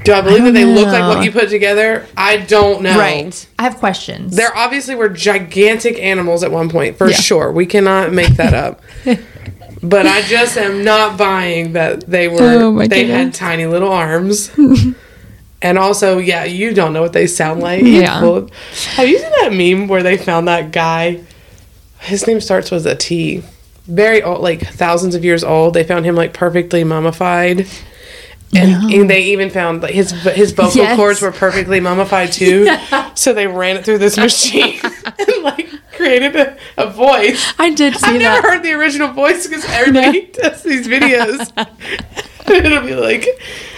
[0.06, 2.06] Do I believe that they look like what you put together?
[2.16, 2.98] I don't know.
[2.98, 3.48] Right.
[3.58, 4.36] I have questions.
[4.36, 7.18] There obviously were gigantic animals at one point, for Yeah.
[7.18, 7.52] sure.
[7.52, 8.82] We cannot make that up.
[9.84, 13.92] but I just am not buying that they were Oh my they had tiny little
[13.92, 14.52] arms.
[15.62, 17.84] and also, yeah, you don't know what they sound like.
[17.84, 18.22] Yeah.
[18.22, 18.48] Well,
[18.96, 21.24] have you seen that meme where they found that guy?
[22.00, 23.44] His name starts with a T.
[23.88, 25.74] Very old, like thousands of years old.
[25.74, 27.68] They found him like perfectly mummified.
[28.56, 30.96] And, and they even found like his his vocal Yes.
[30.96, 32.68] cords were perfectly mummified too.
[33.16, 37.54] So they ran it through this machine and like created a, a voice.
[37.58, 38.20] I did see I've that.
[38.20, 41.50] never heard the original voice because everybody does these videos.
[41.56, 43.26] and it'll be like,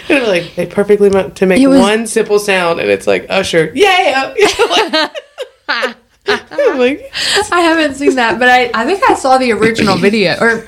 [0.09, 3.27] it'll be like they perfectly mu- to make was- one simple sound, and it's like
[3.29, 4.33] Usher, yeah.
[5.69, 7.11] I'm like,
[7.51, 10.35] I haven't seen that, but I, I think I saw the original video.
[10.41, 10.65] Or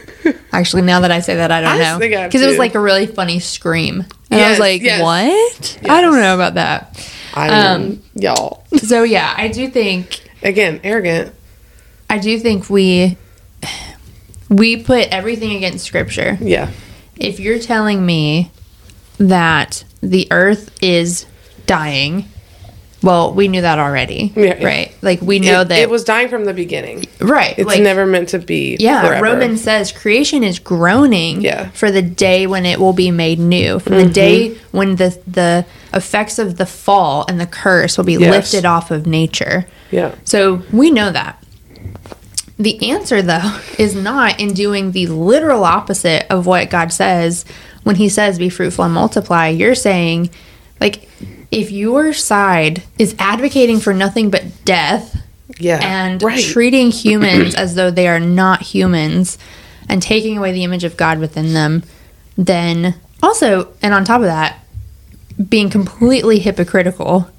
[0.51, 2.47] actually, now that I say that, I don't I know think I have because it
[2.47, 5.01] was like a really funny scream, and I was like, yes.
[5.01, 5.79] "What?
[5.89, 11.33] I don't know about that." I Um, y'all So yeah, I do think again arrogant.
[12.09, 13.17] I do think we
[14.49, 16.37] we put everything against Scripture.
[16.41, 16.71] Yeah,
[17.15, 18.51] If you're telling me
[19.17, 21.25] that the Earth is
[21.65, 22.25] dying.
[23.01, 24.93] Well, we knew that already, Yeah, right?
[25.01, 27.05] Like we know it, that, it was dying from the beginning.
[27.21, 27.57] right?
[27.57, 28.75] It's like, never meant to be.
[28.79, 29.23] Yeah, forever.
[29.23, 31.61] Romans says creation is groaning Yeah.
[31.65, 31.71] Mm-hmm.
[31.71, 35.65] for the day when it will be made new, for the day when the the
[35.93, 38.31] effects of the fall and the curse will be Yes.
[38.31, 39.65] lifted off of nature.
[39.91, 41.41] Yeah, So we know that.
[42.57, 47.45] The answer, though, is not in doing the literal opposite of what God says
[47.83, 49.47] when He says, be fruitful and multiply.
[49.47, 50.29] You're saying,
[50.81, 51.07] like,
[51.51, 55.15] if your side is advocating for nothing but death
[55.57, 56.43] yeah, and right.
[56.43, 59.37] treating humans as though they are not humans
[59.87, 61.83] and taking away the image of God within them,
[62.37, 64.59] then also, and on top of that,
[65.49, 67.29] being completely hypocritical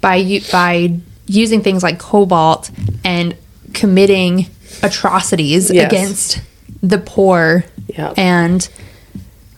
[0.00, 2.70] by by using things like cobalt
[3.04, 3.36] and
[3.74, 4.46] committing
[4.82, 5.86] atrocities Yes.
[5.92, 6.40] against
[6.82, 7.64] the poor
[7.96, 8.14] Yep.
[8.18, 8.68] and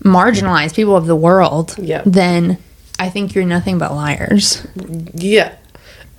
[0.05, 2.03] marginalized people of the world, Yep.
[2.07, 2.59] then
[2.99, 4.67] I think you're nothing but liars.
[5.15, 5.55] yeah.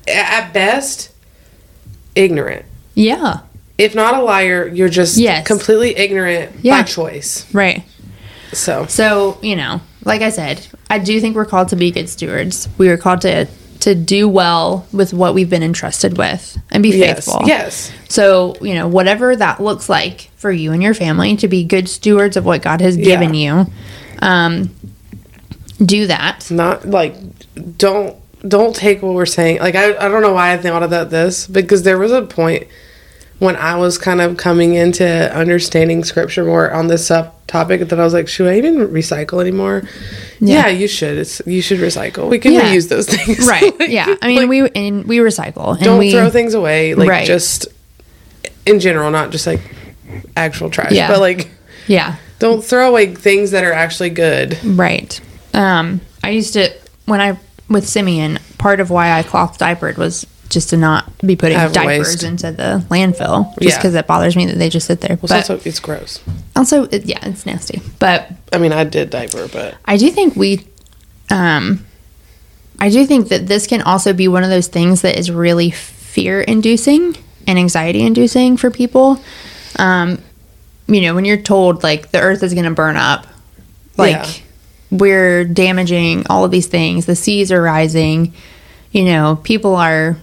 [0.08, 1.12] At best,
[2.15, 2.65] ignorant.
[2.96, 3.39] Yeah.
[3.78, 5.46] If not a liar, you're just Yes.
[5.46, 6.80] completely ignorant Yeah.
[6.80, 7.46] by choice.
[7.54, 7.84] Right.
[8.54, 12.10] So So, you know, like I said, I do think we're called to be good
[12.10, 12.68] stewards.
[12.78, 13.48] We are called to
[13.82, 17.48] to do well with what we've been entrusted with and be yes, faithful.
[17.48, 21.63] yes, So, you know, whatever that looks like for you and your family to be
[21.63, 23.68] good stewards of what God has given you,
[24.22, 24.72] um,
[25.84, 26.50] do that.
[26.52, 27.15] not like
[27.78, 28.15] don't
[28.48, 29.60] don't take what we're saying.
[29.60, 32.68] Like I I don't know why I thought about this because there was a point
[33.39, 37.98] when I was kind of coming into understanding scripture more on this sub topic that
[38.00, 39.84] I was like, should I even recycle anymore?
[40.42, 41.18] Yeah, you should.
[41.18, 42.30] It's you should recycle.
[42.30, 42.74] We can Yeah.
[42.74, 43.62] reuse those things, Right.
[43.80, 44.13] Like- yeah.
[44.22, 46.96] I mean, like, we and we recycle and don't we throw things away.
[46.96, 47.26] Like Right.
[47.28, 47.68] just
[48.65, 49.62] in general, not just like
[50.36, 51.08] actual trash, Yeah.
[51.08, 51.50] but like
[51.88, 52.15] Yeah.
[52.39, 54.58] don't throw away things that are actually good.
[54.63, 55.20] Right.
[55.54, 56.72] Um, I used to
[57.06, 57.38] when I
[57.70, 58.40] with Simeon.
[58.58, 62.24] Part of why I cloth diapered was just to not be putting Have diapers waste.
[62.24, 63.78] into the landfill just Yeah.
[63.78, 65.16] because it bothers me that they just sit there.
[65.22, 66.20] Well, but also, it's gross.
[66.56, 67.82] also, it, yeah, it's nasty.
[68.00, 70.66] But I mean, I did diaper, but I do think we,
[71.30, 71.86] um,
[72.80, 75.70] I do think that this can also be one of those things that is really
[75.72, 77.16] fear inducing
[77.48, 79.22] and anxiety inducing for people.
[79.78, 80.18] Um,
[80.88, 83.28] you know, when you're told like the earth is going to burn up,
[83.98, 84.32] like Yeah.
[84.91, 88.34] We're damaging all of these things, the seas are rising,
[88.91, 90.17] you know, people are.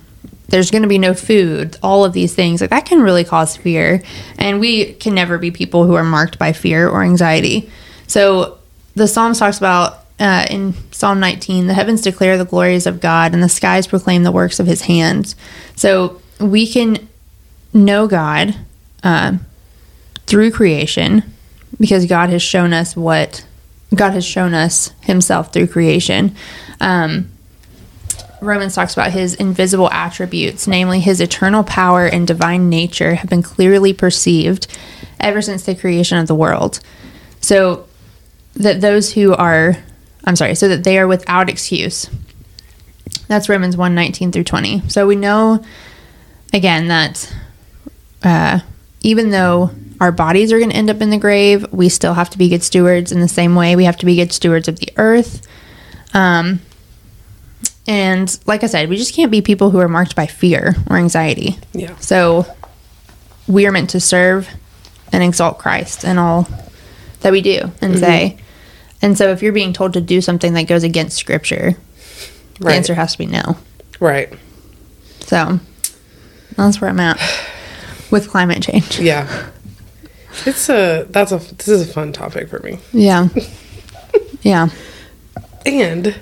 [0.49, 2.61] There's going to be no food, all of these things.
[2.61, 4.01] Like that can really cause fear.
[4.39, 7.69] And we can never be people who are marked by fear or anxiety.
[8.07, 8.59] So
[8.95, 13.35] the Psalms talks about uh, in Psalm 19, the heavens declare the glories of God
[13.35, 15.37] and the skies proclaim the works of his hands.
[15.75, 17.09] So we can
[17.73, 18.57] know God
[19.03, 19.39] uh,
[20.27, 21.23] through creation
[21.79, 23.46] because God has shown us what
[23.95, 26.35] God has shown us himself through creation.
[26.81, 27.31] Um,
[28.41, 33.43] Romans talks about his invisible attributes, namely his eternal power and divine nature, have been
[33.43, 34.67] clearly perceived
[35.21, 36.81] ever since the creation of the world.
[37.41, 37.87] So
[38.55, 39.77] that those who are,
[40.25, 42.11] I'm sorry, so that they are without excuse.
[43.29, 44.89] That's Romans 1 19 through 20.
[44.89, 45.65] So we know,
[46.53, 47.35] again, that
[48.23, 48.61] uh,
[49.01, 52.31] even though our bodies are going to end up in the grave, we still have
[52.31, 54.79] to be good stewards in the same way we have to be good stewards of
[54.79, 55.47] the earth.
[56.15, 56.61] Um,
[57.87, 60.97] and like I said, we just can't be people who are marked by fear or
[60.97, 61.59] anxiety.
[61.73, 61.97] yeah.
[61.99, 62.47] So
[63.47, 64.49] we are meant to serve
[65.13, 66.49] and exalt Christ in all
[67.21, 68.39] that we do and say.
[69.03, 71.77] And so if you're being told to do something that goes against scripture,
[72.59, 73.57] the answer has to be no.
[74.01, 74.33] Right.
[75.21, 75.61] So
[76.57, 77.19] that's where I'm at
[78.11, 78.99] with climate change.
[78.99, 79.51] Yeah.
[80.45, 82.79] It's a that's a this is a fun topic for me.
[82.93, 83.29] Yeah.
[84.43, 84.69] yeah.
[85.65, 86.15] And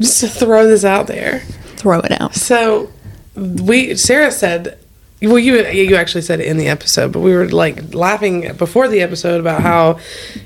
[0.00, 1.40] just to throw this out there.
[1.76, 2.34] Throw it out.
[2.34, 2.90] So
[3.34, 4.78] we Sarah said
[5.22, 8.88] well you you actually said it in the episode, but we were like laughing before
[8.88, 9.98] the episode about how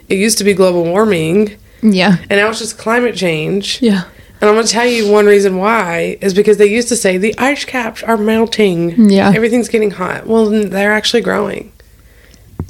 [0.09, 2.19] it used to be global warming Yeah.
[2.29, 3.81] and now it's just climate change.
[3.83, 4.05] Yeah.
[4.41, 7.19] And I'm going to tell you one reason why is because they used to say
[7.19, 9.11] the ice caps are melting.
[9.11, 9.31] Yeah.
[9.35, 10.27] Everything's getting hot.
[10.27, 11.73] Well, they're actually growing.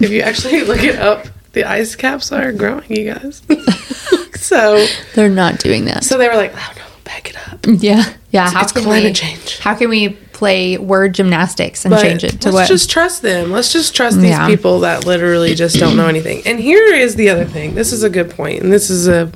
[0.01, 3.43] If you actually look it up, the ice caps are growing, you guys.
[4.35, 6.05] so, They're not doing that.
[6.05, 8.05] so they were like, "Oh no, back it up." yeah.
[8.31, 8.49] Yeah.
[8.51, 9.59] How it's can climate we, change.
[9.59, 12.69] How can we play word gymnastics and But change it to let's what?
[12.69, 13.51] just trust them.
[13.51, 14.47] Let's just trust these Yeah.
[14.47, 16.43] people that literally just don't know anything.
[16.47, 17.75] And here is the other thing.
[17.75, 19.31] This is a good point, and this is a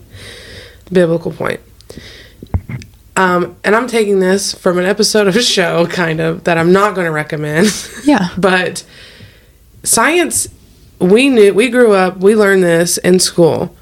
[0.92, 1.60] biblical point.
[3.16, 6.72] Um, and I'm taking this from an episode of a show, kind of that I'm
[6.72, 7.68] not going to recommend.
[8.04, 8.28] yeah.
[8.38, 8.84] but
[9.84, 10.48] science,
[10.98, 13.76] we knew, we grew up, we learned this in school.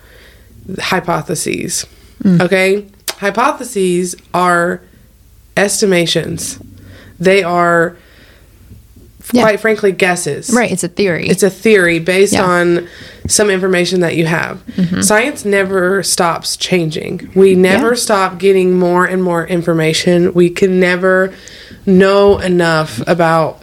[0.79, 1.87] Hypotheses.
[2.23, 2.41] Hmm.
[2.41, 2.87] Okay,
[3.19, 4.81] hypotheses are
[5.57, 6.59] estimations.
[7.19, 7.97] They are,
[9.33, 9.43] Yeah.
[9.43, 10.51] quite frankly, guesses.
[10.51, 10.71] Right.
[10.71, 11.29] It's a theory.
[11.29, 12.45] It's a theory based Yeah.
[12.45, 12.88] on
[13.29, 14.65] some information that you have.
[14.77, 15.01] Mm-hmm.
[15.03, 17.31] Science never stops changing.
[17.35, 17.95] We never Yeah.
[17.95, 20.33] stop getting more and more information.
[20.35, 21.33] We can never
[21.87, 23.62] know enough about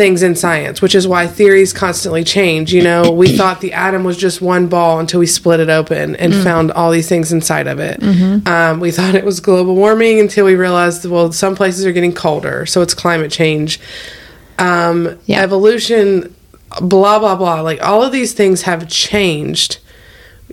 [0.00, 2.72] things in science, which is why theories constantly change.
[2.72, 6.16] You know, we thought the atom was just one ball until we split it open
[6.16, 8.02] and found all these things inside of it.
[8.48, 12.14] Um, we thought it was global warming until we realized, well, some places are getting
[12.14, 13.78] colder, so it's climate change.
[14.58, 15.42] Um, Yeah.
[15.42, 16.34] Evolution,
[16.80, 17.60] blah, blah, blah.
[17.60, 19.80] Like all of these things have changed.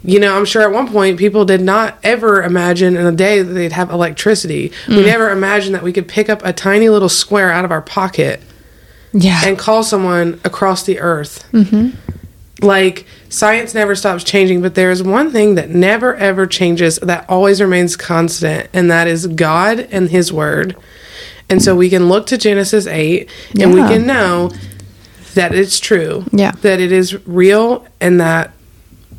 [0.04, 3.42] You know, I'm sure at one point people did not ever imagine in a day
[3.42, 4.74] that they'd have electricity.
[4.90, 7.82] We never imagined that we could pick up a tiny little square out of our
[7.82, 8.42] pocket
[9.14, 9.42] yeah.
[9.46, 11.48] and call someone across the earth.
[11.52, 11.98] Mm-hmm.
[12.66, 17.30] Like science never stops changing, but there is one thing that never ever changes that
[17.30, 20.76] always remains constant, and that is God and His Word.
[21.50, 24.52] And so we can look to Genesis eight, and we can know
[25.36, 26.26] that it's true.
[26.32, 26.52] Yeah.
[26.62, 28.52] that it is real, and that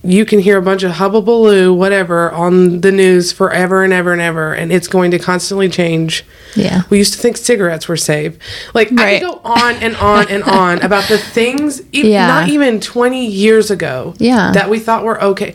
[0.05, 4.23] you can hear a bunch of hubbubaloo, whatever, on the news forever and ever and
[4.23, 6.25] ever, and it's going to constantly change.
[6.55, 6.83] Yeah.
[6.89, 8.39] We used to think cigarettes were safe.
[8.75, 12.27] Like I could go on and on and on about the things, e- Yeah.
[12.29, 14.53] not even twenty years ago, Yeah.
[14.53, 15.55] that we thought were okay.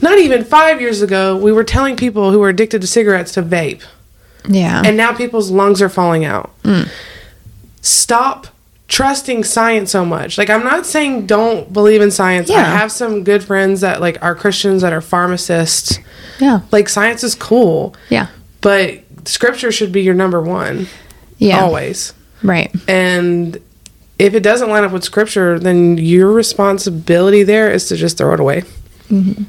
[0.00, 3.42] Not even five years ago, we were telling people who were addicted to cigarettes to
[3.42, 3.82] vape,
[4.48, 4.82] Yeah.
[4.84, 6.50] and now people's lungs are falling out.
[6.64, 6.88] Mm.
[7.82, 8.46] Stop
[8.92, 10.36] trusting science so much.
[10.36, 12.50] Like I'm not saying don't believe in science.
[12.50, 15.98] I have some good friends that like are Christians that are pharmacists.
[16.38, 16.60] yeah.
[16.70, 18.26] Like science is cool, Yeah.
[18.60, 20.88] but scripture should be your number one
[21.38, 21.60] Yeah.
[21.62, 22.12] always.
[22.42, 22.70] Right.
[22.86, 23.58] And
[24.18, 28.34] if it doesn't line up with scripture, then your responsibility there is to just throw
[28.34, 28.62] it away.
[29.10, 29.44] Mm-hmm.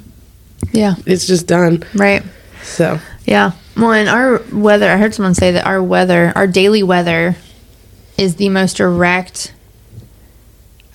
[0.71, 0.95] Yeah.
[1.05, 1.83] It's just done.
[1.93, 2.23] Right.
[2.63, 3.51] So, Yeah.
[3.75, 7.35] Well, and our weather, I heard someone say that our weather, our daily weather,
[8.17, 9.53] is the most direct.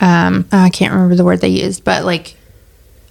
[0.01, 2.37] Um, I can't remember the word they used, but like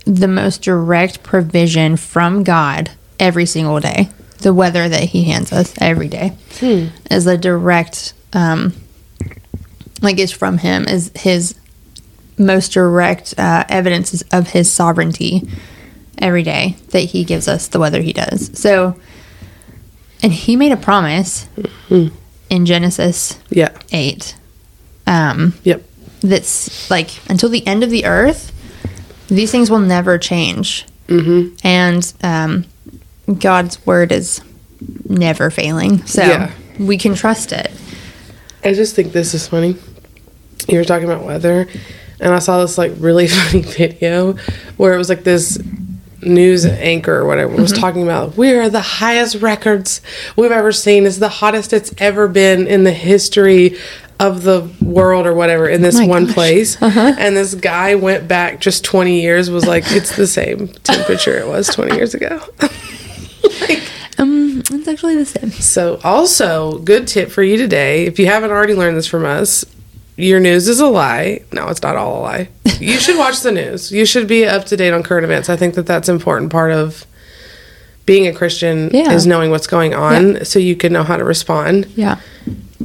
[0.06, 4.10] the most direct provision from God every single day.
[4.40, 6.34] The weather that He hands us every day
[7.12, 8.74] is a direct, um,
[10.02, 11.56] like it's from Him, is His
[12.38, 15.50] most direct uh, evidence of His sovereignty
[16.20, 18.58] every day that He gives us the weather He does.
[18.58, 19.00] So,
[20.22, 21.50] and He made a promise
[22.50, 23.70] in Genesis Yeah.
[23.92, 24.36] 8
[25.06, 25.84] um, Yep.
[26.22, 28.52] that's like until the end of the earth,
[29.28, 30.86] these things will never change.
[31.08, 31.56] Mm-hmm.
[31.66, 32.66] And um,
[33.40, 34.42] God's word is
[35.08, 36.06] never failing.
[36.06, 36.52] So Yeah.
[36.80, 37.72] we can trust it.
[38.64, 39.76] I just think this is funny.
[40.68, 41.68] You were talking about weather,
[42.20, 44.34] and I saw this like really funny video
[44.76, 45.58] where it was like this
[46.22, 50.02] news anchor or whatever was talking about we are the highest records
[50.36, 51.06] we've ever seen.
[51.06, 53.78] It's the hottest it's ever been in the history
[54.20, 56.34] of the world or whatever in this my one gosh.
[56.34, 56.82] place.
[56.82, 61.48] And this guy went back just 20 years, was like, it's the same temperature it
[61.48, 62.42] was 20 years ago.
[64.20, 65.52] Um, it's actually the same.
[65.52, 68.08] So, also, good tip for you today.
[68.08, 69.64] If you haven't already learned this from us,
[70.18, 71.42] your news is a lie.
[71.54, 72.50] No, it's not all a lie.
[72.80, 73.92] You should watch the news.
[73.92, 75.50] You should be up to date on current events.
[75.50, 77.06] I think that that's important part of
[78.06, 79.12] being a Christian Yeah.
[79.12, 81.86] is knowing what's going on so you can know how to respond.
[81.96, 82.20] Yeah.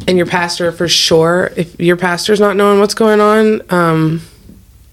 [0.08, 4.20] And your pastor, for sure, if your pastor's not knowing what's going on, um,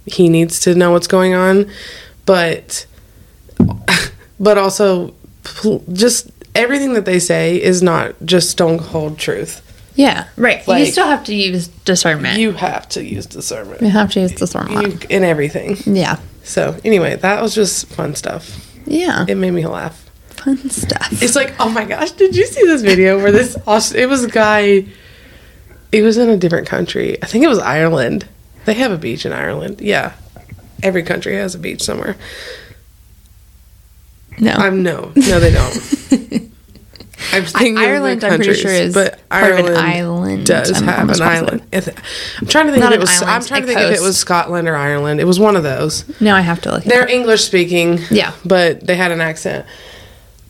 [0.06, 1.70] he needs to know what's going on.
[2.26, 2.86] But,
[4.40, 5.14] but also,
[5.94, 9.62] just everything that they say is not just stone cold truth.
[10.00, 10.28] Yeah.
[10.38, 10.66] Right.
[10.66, 12.40] Like- you still have to use discernment.
[12.40, 15.04] You, have to use discernment You have to use discernment.
[15.04, 15.76] you, in everything.
[15.86, 16.20] yeah.
[16.44, 18.66] So anyway, that was just fun stuff.
[18.86, 19.26] Yeah.
[19.28, 20.10] It made me laugh.
[20.30, 21.22] Fun stuff.
[21.22, 23.58] It's like, oh my gosh, did you see this video where this?
[23.94, 24.86] It was a guy.
[25.92, 27.22] It was in a different country.
[27.22, 28.26] I think it was Ireland.
[28.64, 29.82] They have a beach in Ireland.
[29.82, 30.14] Yeah,
[30.82, 32.16] every country has a beach somewhere.
[34.40, 34.54] no.
[34.54, 36.52] I'm no, no, they don't.
[37.34, 40.46] I'm thinking Ireland, I'm pretty sure, is but part of an Ireland island.
[40.46, 41.62] does I'm have an island.
[41.74, 43.22] I'm trying to think Not if it was.
[43.22, 45.20] I'm trying to think if it was Scotland or Ireland.
[45.20, 46.06] It was one of those.
[46.22, 46.84] now I have to look.
[46.84, 47.10] They're.
[47.10, 48.00] English speaking.
[48.12, 48.34] Yeah.
[48.46, 49.66] but they had an accent.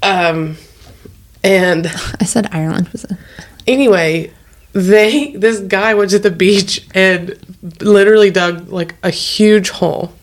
[0.04, 0.58] Um,
[1.44, 1.88] and
[2.20, 3.18] I said Ireland was a.
[3.66, 4.34] anyway,
[4.74, 7.38] they this guy went to the beach and
[7.82, 10.14] literally dug like a huge hole,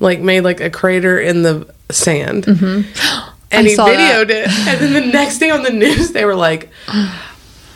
[0.00, 2.46] like made like a crater in the sand.
[3.56, 4.30] And I he videoed that.
[4.30, 4.48] it.
[4.68, 6.70] And then the next day on the news, they were like,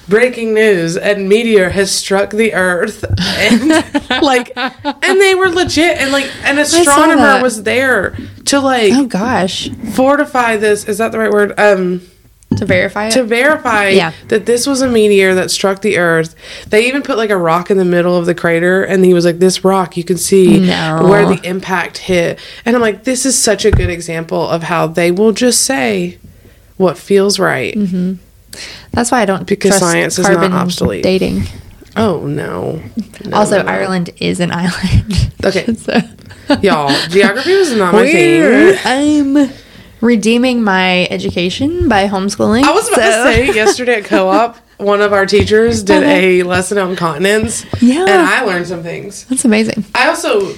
[0.08, 3.68] breaking news and meteor has struck the earth and
[4.22, 8.16] like and they were legit and like an astronomer was there
[8.46, 9.68] to like Oh gosh.
[9.94, 12.02] fortify this is that the right word um
[12.56, 13.12] To verify it.
[13.12, 14.12] to verify Yeah.
[14.28, 16.34] that this was a meteor that struck the earth
[16.68, 19.24] they even put like a rock in the middle of the crater and he was
[19.24, 21.06] like this rock you can see No.
[21.08, 24.88] where the impact hit and i'm like this is such a good example of how
[24.88, 26.18] they will just say
[26.76, 28.14] what feels right mm-hmm.
[28.90, 31.04] That's why I don't Because trust science is not carbon obsolete.
[31.04, 31.44] Dating.
[31.96, 32.82] oh no,
[33.24, 33.70] No, also, no, no.
[33.70, 35.32] Ireland is an island.
[35.44, 35.72] Okay.
[35.74, 35.98] so
[36.60, 39.50] y'all geography was not my thing I'm
[40.00, 42.62] redeeming my education by homeschooling.
[42.62, 46.12] i was about so- to say yesterday at co-op one of our teachers did uh-huh.
[46.12, 48.02] a lesson on continents Yeah.
[48.02, 49.84] and i learned some things That's amazing.
[49.94, 50.54] I also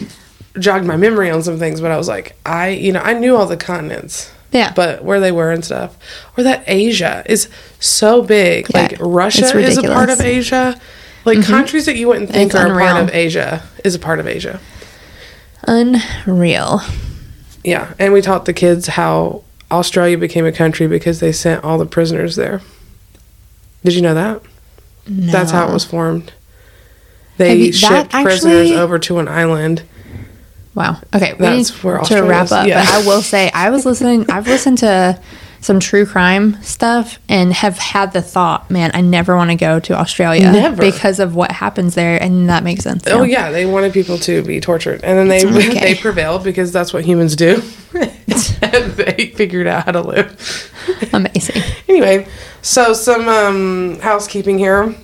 [0.59, 3.37] jogged my memory on some things, but I was like, I, you know, I knew
[3.37, 4.73] all the continents, Yeah.
[4.75, 5.97] but where they were and stuff,
[6.37, 7.49] or that Asia is
[7.81, 8.67] so big.
[8.71, 10.21] Yeah, like Russia is a part of.
[10.21, 10.81] Asia.
[11.25, 11.53] Like mm-hmm.
[11.53, 14.27] countries that you wouldn't think It's are a part of Asia is a part of
[14.27, 14.61] Asia.
[15.63, 16.81] Unreal.
[17.65, 21.79] Yeah, and we taught the kids how Australia became a country because they sent all
[21.79, 22.61] the prisoners there.
[23.85, 24.43] Did you know that?
[25.09, 25.33] No.
[25.33, 26.33] That's how it was formed.
[27.39, 29.83] They you- shipped prisoners over to an island.
[30.75, 30.99] Wow.
[31.15, 32.53] Okay, we That's need where to Australia wrap is.
[32.53, 32.67] up.
[32.67, 32.85] Yeah.
[32.85, 34.31] But I will say, I was listening.
[34.31, 35.21] I've listened to
[35.63, 39.79] some true crime stuff and have had the thought, man, I never want to go
[39.81, 40.83] to Australia Never.
[40.83, 43.05] because of what happens there, and that makes sense.
[43.07, 45.81] Oh yeah, they wanted people to be tortured, and then they okay.
[45.81, 47.63] they prevailed because that's what humans do.
[47.93, 51.11] they figured out how to live.
[51.13, 51.63] amazing.
[51.89, 52.27] Anyway,
[52.63, 54.95] so some um, housekeeping here.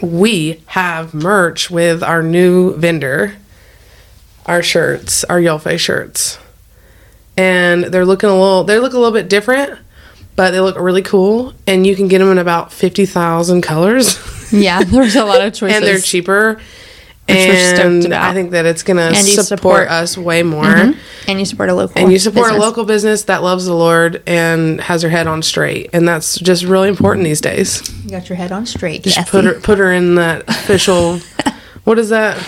[0.00, 3.34] We have merch with our new vendor,
[4.46, 6.38] our shirts, our Yolfe shirts,
[7.38, 8.64] and they're looking a little.
[8.64, 9.78] They look a little bit different,
[10.36, 14.18] but they look really cool, and you can get them in about fifty thousand colors.
[14.50, 15.76] Yeah, there's a lot of choices.
[15.76, 16.54] and they're cheaper.
[17.28, 18.30] Which we're and about.
[18.30, 20.02] I think that it's gonna support, support- Mm-hmm.
[20.02, 20.64] us way more.
[21.26, 22.62] and you support a local And you support business.
[22.64, 26.38] a local business that loves the Lord and has her head on straight, and that's
[26.40, 27.82] just really important these days.
[28.04, 29.02] You got your head on straight.
[29.02, 29.30] Just Cassie.
[29.30, 31.18] put her put her in that official.
[31.84, 32.42] what is that?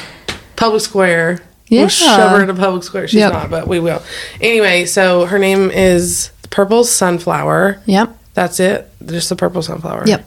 [0.56, 1.40] Public square.
[1.70, 1.80] Yeah.
[1.82, 3.08] We'll shove her in a public square.
[3.08, 3.32] She's Yep.
[3.32, 4.02] not, but we will.
[4.40, 7.80] Anyway, so her name is Purple Sunflower.
[7.86, 8.16] Yep.
[8.34, 8.90] That's it.
[9.06, 10.04] Just the purple sunflower.
[10.06, 10.24] Yep.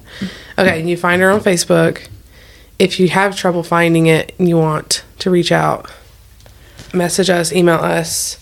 [0.58, 2.00] Okay, and you find her on Facebook.
[2.80, 5.89] If you have trouble finding it and you want to reach out,
[6.94, 8.38] message us, email us,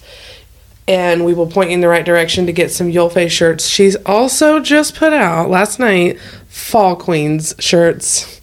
[0.88, 3.68] and we will point you in the right direction to get some Yule Face shirts.
[3.68, 8.40] She's also just put out last night Fall Queens shirts.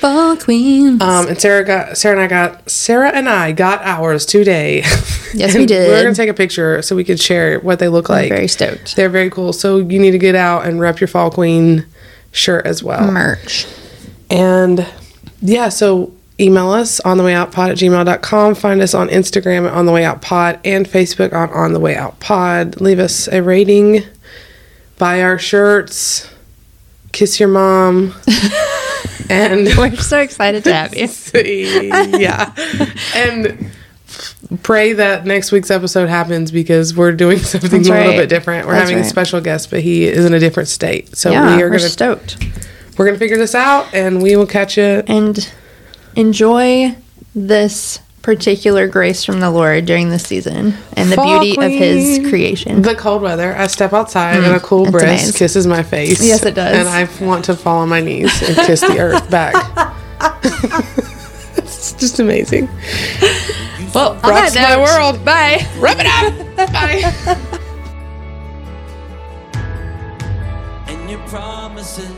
[0.00, 1.02] Fall Queen.
[1.02, 4.78] Um, and Sarah got Sarah and I got Sarah and I got ours today.
[5.34, 5.88] Yes, we did.
[5.88, 8.28] We're gonna take a picture so we could share what they look like.
[8.28, 8.96] very stoked.
[8.96, 9.52] They're very cool.
[9.52, 11.84] So you need to get out and rep your Fall Queen
[12.30, 13.10] shirt as well.
[13.10, 13.66] Merch.
[14.30, 14.86] And
[15.40, 18.54] yeah, so email us on the way out pod at gmail.com.
[18.54, 21.80] Find us on Instagram at on the way out pod and Facebook on on the
[21.80, 22.80] way out pod.
[22.80, 24.02] Leave us a rating.
[24.98, 26.32] Buy our shirts.
[27.10, 28.14] Kiss your mom.
[29.28, 31.08] and We're so excited to have you.
[32.18, 32.54] yeah.
[33.14, 33.70] And
[34.62, 38.66] pray that next week's episode happens because we're doing something That's a little bit different.
[38.66, 41.16] We're That's having a special guest, but he is in a different state.
[41.16, 42.42] So Yeah, we are gonna stoked.
[42.96, 45.50] we're gonna figure this out and we will catch you And
[46.16, 46.94] enjoy
[47.34, 52.28] this particular grace from the Lord during this season and the Fall beauty of His
[52.28, 52.82] creation.
[52.82, 53.56] the cold weather.
[53.56, 55.32] I step outside and a mm, cool it's breeze amazing.
[55.32, 56.22] kisses my face.
[56.22, 56.76] Yes, it does.
[56.76, 59.54] And I want to fall on my knees and kiss the earth back.
[61.56, 62.68] it's just amazing.
[63.94, 65.24] Well, Rocks my world.
[65.24, 65.66] Bye.
[65.78, 66.56] Rub it up.
[66.70, 67.00] Bye.
[70.88, 72.17] and your promises